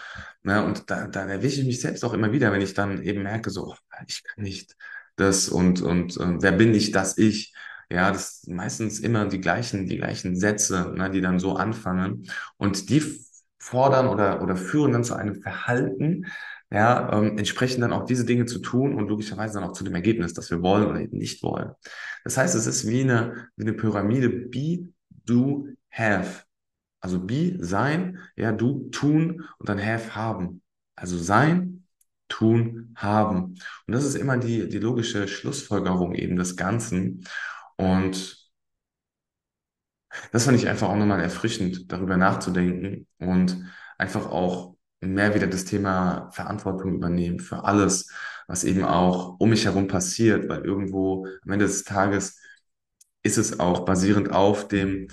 Ne, 0.43 0.65
und 0.65 0.91
da, 0.91 1.07
da 1.07 1.27
erwische 1.27 1.61
ich 1.61 1.67
mich 1.67 1.81
selbst 1.81 2.05
auch 2.05 2.13
immer 2.15 2.33
wieder, 2.33 2.53
wenn 2.53 2.61
ich 2.63 2.75
dann 2.75 3.03
eben 3.03 3.23
merke, 3.23 3.51
so, 3.51 3.69
oh, 3.69 3.77
ich 4.09 4.25
kann 4.25 4.43
nicht 4.45 4.77
das 5.17 5.49
und, 5.49 5.81
und 5.83 6.17
äh, 6.17 6.43
wer 6.43 6.53
bin 6.53 6.75
ich, 6.75 6.91
dass 6.93 7.19
ich. 7.19 7.55
Ja, 7.93 8.13
das 8.13 8.43
sind 8.43 8.55
meistens 8.57 9.01
immer 9.01 9.27
die 9.27 9.41
gleichen, 9.41 9.87
die 9.87 9.97
gleichen 9.99 10.37
Sätze, 10.37 10.93
ne, 10.97 11.11
die 11.11 11.21
dann 11.21 11.41
so 11.41 11.57
anfangen. 11.57 12.31
Und 12.57 12.89
die 12.91 13.03
fordern 13.59 14.09
oder, 14.09 14.43
oder 14.43 14.57
führen 14.57 14.93
dann 14.93 15.05
zu 15.05 15.15
einem 15.15 15.43
Verhalten, 15.43 16.27
ja, 16.73 17.13
ähm, 17.13 17.37
entsprechend 17.39 17.83
dann 17.83 17.93
auch 17.93 18.05
diese 18.05 18.25
Dinge 18.25 18.47
zu 18.47 18.61
tun 18.61 18.95
und 18.95 19.09
logischerweise 19.09 19.55
dann 19.55 19.65
auch 19.69 19.73
zu 19.73 19.85
dem 19.85 19.95
Ergebnis, 19.95 20.35
das 20.35 20.51
wir 20.51 20.63
wollen 20.63 20.87
oder 20.87 21.01
eben 21.01 21.19
nicht 21.19 21.43
wollen. 21.43 21.73
Das 22.25 22.37
heißt, 22.37 22.55
es 22.55 22.67
ist 22.67 22.87
wie 22.89 23.03
eine, 23.03 23.49
wie 23.57 23.65
eine 23.65 23.75
Pyramide, 23.75 24.29
be, 24.31 24.89
do, 25.27 25.67
have. 25.91 26.45
Also 27.01 27.21
be, 27.21 27.57
sein, 27.61 28.19
ja, 28.37 28.53
do, 28.53 28.89
tun 28.91 29.45
und 29.59 29.69
dann 29.69 29.79
have, 29.85 30.15
haben. 30.15 30.63
Also 30.97 31.19
sein, 31.19 31.85
tun, 32.29 32.95
haben. 32.97 33.57
Und 33.87 33.95
das 33.95 34.05
ist 34.05 34.15
immer 34.15 34.37
die, 34.39 34.69
die 34.69 34.79
logische 34.79 35.29
Schlussfolgerung 35.29 36.15
eben 36.15 36.37
des 36.37 36.57
Ganzen. 36.57 37.27
Und 37.77 38.39
das 40.33 40.45
fand 40.45 40.59
ich 40.59 40.69
einfach 40.69 40.89
auch 40.89 40.97
nochmal 40.97 41.21
erfrischend, 41.21 41.91
darüber 41.93 42.17
nachzudenken 42.17 43.07
und 43.19 43.65
einfach 43.99 44.27
auch 44.27 44.77
mehr 45.01 45.35
wieder 45.35 45.47
das 45.47 45.65
Thema 45.65 46.31
Verantwortung 46.33 46.95
übernehmen 46.95 47.39
für 47.39 47.65
alles, 47.65 48.11
was 48.47 48.65
eben 48.65 48.85
auch 48.85 49.37
um 49.39 49.51
mich 49.51 49.65
herum 49.65 49.87
passiert, 49.87 50.49
weil 50.49 50.65
irgendwo 50.65 51.27
am 51.45 51.53
Ende 51.53 51.67
des 51.67 51.85
Tages 51.85 52.39
ist 53.23 53.39
es 53.39 53.61
auch 53.61 53.85
basierend 53.85 54.31
auf 54.33 54.69
dem, 54.69 55.09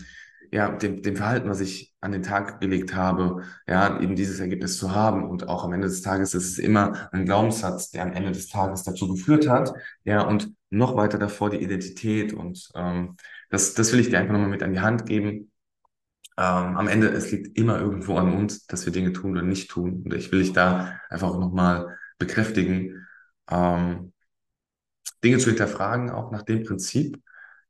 ja, 0.52 0.70
dem, 0.70 1.02
dem 1.02 1.16
Verhalten, 1.16 1.50
was 1.50 1.60
ich 1.60 1.94
an 2.02 2.12
den 2.12 2.24
Tag 2.24 2.62
gelegt 2.62 2.96
habe, 2.96 3.44
ja, 3.68 4.00
eben 4.00 4.16
dieses 4.16 4.40
Ergebnis 4.40 4.78
zu 4.78 4.94
haben. 4.94 5.30
Und 5.30 5.48
auch 5.48 5.64
am 5.64 5.74
Ende 5.74 5.88
des 5.88 6.02
Tages 6.02 6.34
ist 6.34 6.46
es 6.46 6.58
immer 6.60 7.10
ein 7.12 7.26
Glaubenssatz, 7.26 7.92
der 7.92 8.04
am 8.04 8.14
Ende 8.14 8.32
des 8.32 8.48
Tages 8.48 8.84
dazu 8.84 9.08
geführt 9.08 9.50
hat, 9.50 9.74
ja, 10.04 10.22
und 10.22 10.54
noch 10.70 10.96
weiter 10.96 11.18
davor 11.18 11.50
die 11.50 11.62
Identität. 11.62 12.34
Und 12.34 12.70
ähm, 12.76 13.18
das, 13.50 13.74
das 13.74 13.92
will 13.92 14.00
ich 14.00 14.10
dir 14.10 14.20
einfach 14.20 14.34
nochmal 14.34 14.50
mit 14.50 14.64
an 14.64 14.74
die 14.74 14.80
Hand 14.80 15.06
geben. 15.06 15.52
Ähm, 16.38 16.78
am 16.78 16.88
Ende, 16.88 17.08
es 17.10 17.32
liegt 17.32 17.58
immer 17.58 17.80
irgendwo 17.80 18.18
an 18.18 18.34
uns, 18.34 18.68
dass 18.68 18.86
wir 18.86 18.94
Dinge 18.94 19.14
tun 19.14 19.32
oder 19.32 19.42
nicht 19.42 19.70
tun. 19.70 20.04
Und 20.06 20.14
ich 20.14 20.32
will 20.32 20.40
dich 20.40 20.54
da 20.54 21.00
einfach 21.10 21.30
auch 21.30 21.40
nochmal 21.40 21.98
bekräftigen, 22.20 23.06
ähm, 23.50 24.14
Dinge 25.24 25.40
zu 25.40 25.50
hinterfragen, 25.50 26.12
auch 26.12 26.32
nach 26.32 26.44
dem 26.44 26.64
Prinzip, 26.64 27.22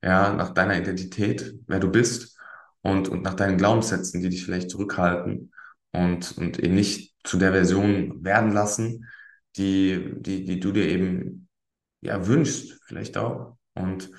ja, 0.03 0.33
nach 0.33 0.53
deiner 0.53 0.77
Identität, 0.77 1.55
wer 1.67 1.79
du 1.79 1.89
bist 1.89 2.36
und, 2.81 3.09
und 3.09 3.23
nach 3.23 3.33
deinen 3.33 3.57
Glaubenssätzen, 3.57 4.21
die 4.21 4.29
dich 4.29 4.45
vielleicht 4.45 4.69
zurückhalten 4.69 5.51
und, 5.91 6.37
und 6.37 6.59
eben 6.59 6.75
nicht 6.75 7.15
zu 7.23 7.37
der 7.37 7.51
Version 7.51 8.23
werden 8.23 8.51
lassen, 8.51 9.05
die, 9.57 10.13
die, 10.17 10.45
die 10.45 10.59
du 10.59 10.71
dir 10.71 10.87
eben 10.87 11.49
ja, 12.01 12.27
wünschst, 12.27 12.79
vielleicht 12.85 13.17
auch. 13.17 13.57
Und 13.73 14.11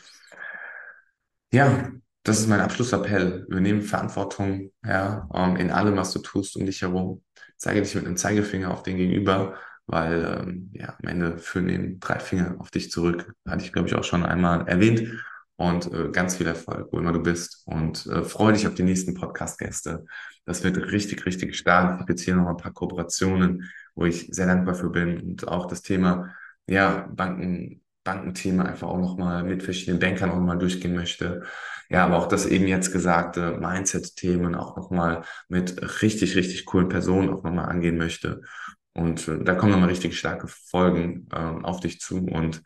ja, 1.52 1.90
das 2.22 2.40
ist 2.40 2.48
mein 2.48 2.60
Abschlussappell. 2.60 3.46
Übernehme 3.48 3.82
Verantwortung, 3.82 4.72
ja, 4.84 5.28
ähm, 5.34 5.56
in 5.56 5.70
allem, 5.70 5.96
was 5.96 6.12
du 6.12 6.18
tust 6.20 6.56
um 6.56 6.66
dich 6.66 6.82
herum. 6.82 7.22
Zeige 7.56 7.82
dich 7.82 7.94
mit 7.94 8.06
einem 8.06 8.16
Zeigefinger 8.16 8.70
auf 8.70 8.82
den 8.82 8.96
Gegenüber, 8.96 9.56
weil 9.86 10.42
ähm, 10.42 10.70
ja, 10.74 10.96
am 11.00 11.08
Ende 11.08 11.38
führen 11.38 11.68
eben 11.68 12.00
drei 12.00 12.18
Finger 12.18 12.56
auf 12.58 12.70
dich 12.70 12.90
zurück. 12.90 13.32
Hatte 13.46 13.64
ich, 13.64 13.72
glaube 13.72 13.88
ich, 13.88 13.94
auch 13.94 14.04
schon 14.04 14.24
einmal 14.24 14.68
erwähnt. 14.68 15.24
Und 15.58 15.92
äh, 15.92 16.10
ganz 16.12 16.36
viel 16.36 16.46
Erfolg, 16.46 16.86
wo 16.92 16.98
immer 16.98 17.12
du 17.12 17.20
bist. 17.20 17.64
Und 17.66 18.06
äh, 18.06 18.22
freue 18.22 18.52
dich 18.52 18.68
auf 18.68 18.74
die 18.74 18.84
nächsten 18.84 19.14
Podcast-Gäste. 19.14 20.04
Das 20.44 20.62
wird 20.62 20.76
richtig, 20.92 21.26
richtig 21.26 21.56
stark. 21.56 21.94
Ich 21.94 22.00
habe 22.00 22.12
jetzt 22.12 22.22
hier 22.22 22.36
noch 22.36 22.46
ein 22.46 22.56
paar 22.56 22.72
Kooperationen, 22.72 23.68
wo 23.96 24.04
ich 24.04 24.28
sehr 24.30 24.46
dankbar 24.46 24.76
für 24.76 24.90
bin. 24.90 25.20
Und 25.20 25.48
auch 25.48 25.66
das 25.66 25.82
Thema, 25.82 26.32
ja, 26.68 27.08
Banken, 27.12 27.82
Bankenthema 28.04 28.66
einfach 28.66 28.86
auch 28.86 29.00
nochmal 29.00 29.42
mit 29.42 29.64
verschiedenen 29.64 29.98
Bankern 29.98 30.30
auch 30.30 30.36
nochmal 30.36 30.58
durchgehen 30.58 30.94
möchte. 30.94 31.42
Ja, 31.90 32.04
aber 32.04 32.18
auch 32.18 32.28
das 32.28 32.46
eben 32.46 32.68
jetzt 32.68 32.92
gesagte 32.92 33.58
Mindset-Themen 33.58 34.54
auch 34.54 34.76
nochmal 34.76 35.24
mit 35.48 36.02
richtig, 36.02 36.36
richtig 36.36 36.66
coolen 36.66 36.88
Personen 36.88 37.30
auch 37.30 37.42
nochmal 37.42 37.68
angehen 37.68 37.98
möchte. 37.98 38.42
Und 38.92 39.26
äh, 39.26 39.42
da 39.42 39.56
kommen 39.56 39.72
nochmal 39.72 39.88
richtig 39.88 40.16
starke 40.16 40.46
Folgen 40.46 41.26
äh, 41.32 41.36
auf 41.36 41.80
dich 41.80 42.00
zu. 42.00 42.18
Und 42.26 42.62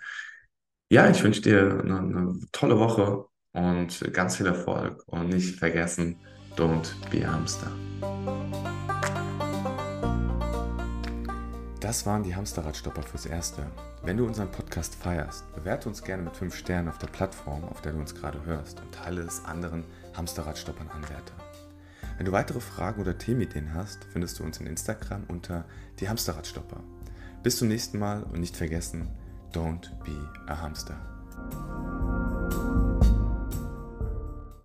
ja, 0.92 1.08
ich 1.08 1.24
wünsche 1.24 1.40
dir 1.40 1.80
eine, 1.82 2.00
eine 2.00 2.38
tolle 2.52 2.78
Woche 2.78 3.24
und 3.52 4.12
ganz 4.12 4.36
viel 4.36 4.44
Erfolg. 4.44 5.02
Und 5.06 5.30
nicht 5.30 5.58
vergessen, 5.58 6.18
don't 6.54 6.92
be 7.10 7.26
a 7.26 7.32
hamster. 7.32 7.72
Das 11.80 12.04
waren 12.04 12.22
die 12.22 12.36
Hamsterradstopper 12.36 13.02
fürs 13.04 13.24
Erste. 13.24 13.66
Wenn 14.02 14.18
du 14.18 14.26
unseren 14.26 14.50
Podcast 14.50 14.94
feierst, 14.94 15.50
bewerte 15.54 15.88
uns 15.88 16.04
gerne 16.04 16.24
mit 16.24 16.36
5 16.36 16.54
Sternen 16.54 16.90
auf 16.90 16.98
der 16.98 17.06
Plattform, 17.06 17.64
auf 17.64 17.80
der 17.80 17.92
du 17.92 17.98
uns 17.98 18.14
gerade 18.14 18.44
hörst 18.44 18.82
und 18.82 18.92
teile 18.92 19.22
es 19.22 19.42
anderen 19.46 19.84
Hamsterradstoppern 20.12 20.90
Anwärter. 20.90 21.34
Wenn 22.18 22.26
du 22.26 22.32
weitere 22.32 22.60
Fragen 22.60 23.00
oder 23.00 23.16
Themenideen 23.16 23.72
hast, 23.72 24.04
findest 24.12 24.38
du 24.38 24.44
uns 24.44 24.60
in 24.60 24.66
Instagram 24.66 25.24
unter 25.28 25.64
die 26.00 26.10
Hamsterradstopper. 26.10 26.82
Bis 27.42 27.56
zum 27.56 27.68
nächsten 27.68 27.98
Mal 27.98 28.24
und 28.24 28.40
nicht 28.40 28.58
vergessen, 28.58 29.08
don't 29.52 29.88
be 30.04 30.18
a 30.48 30.54
hamster. 30.54 30.96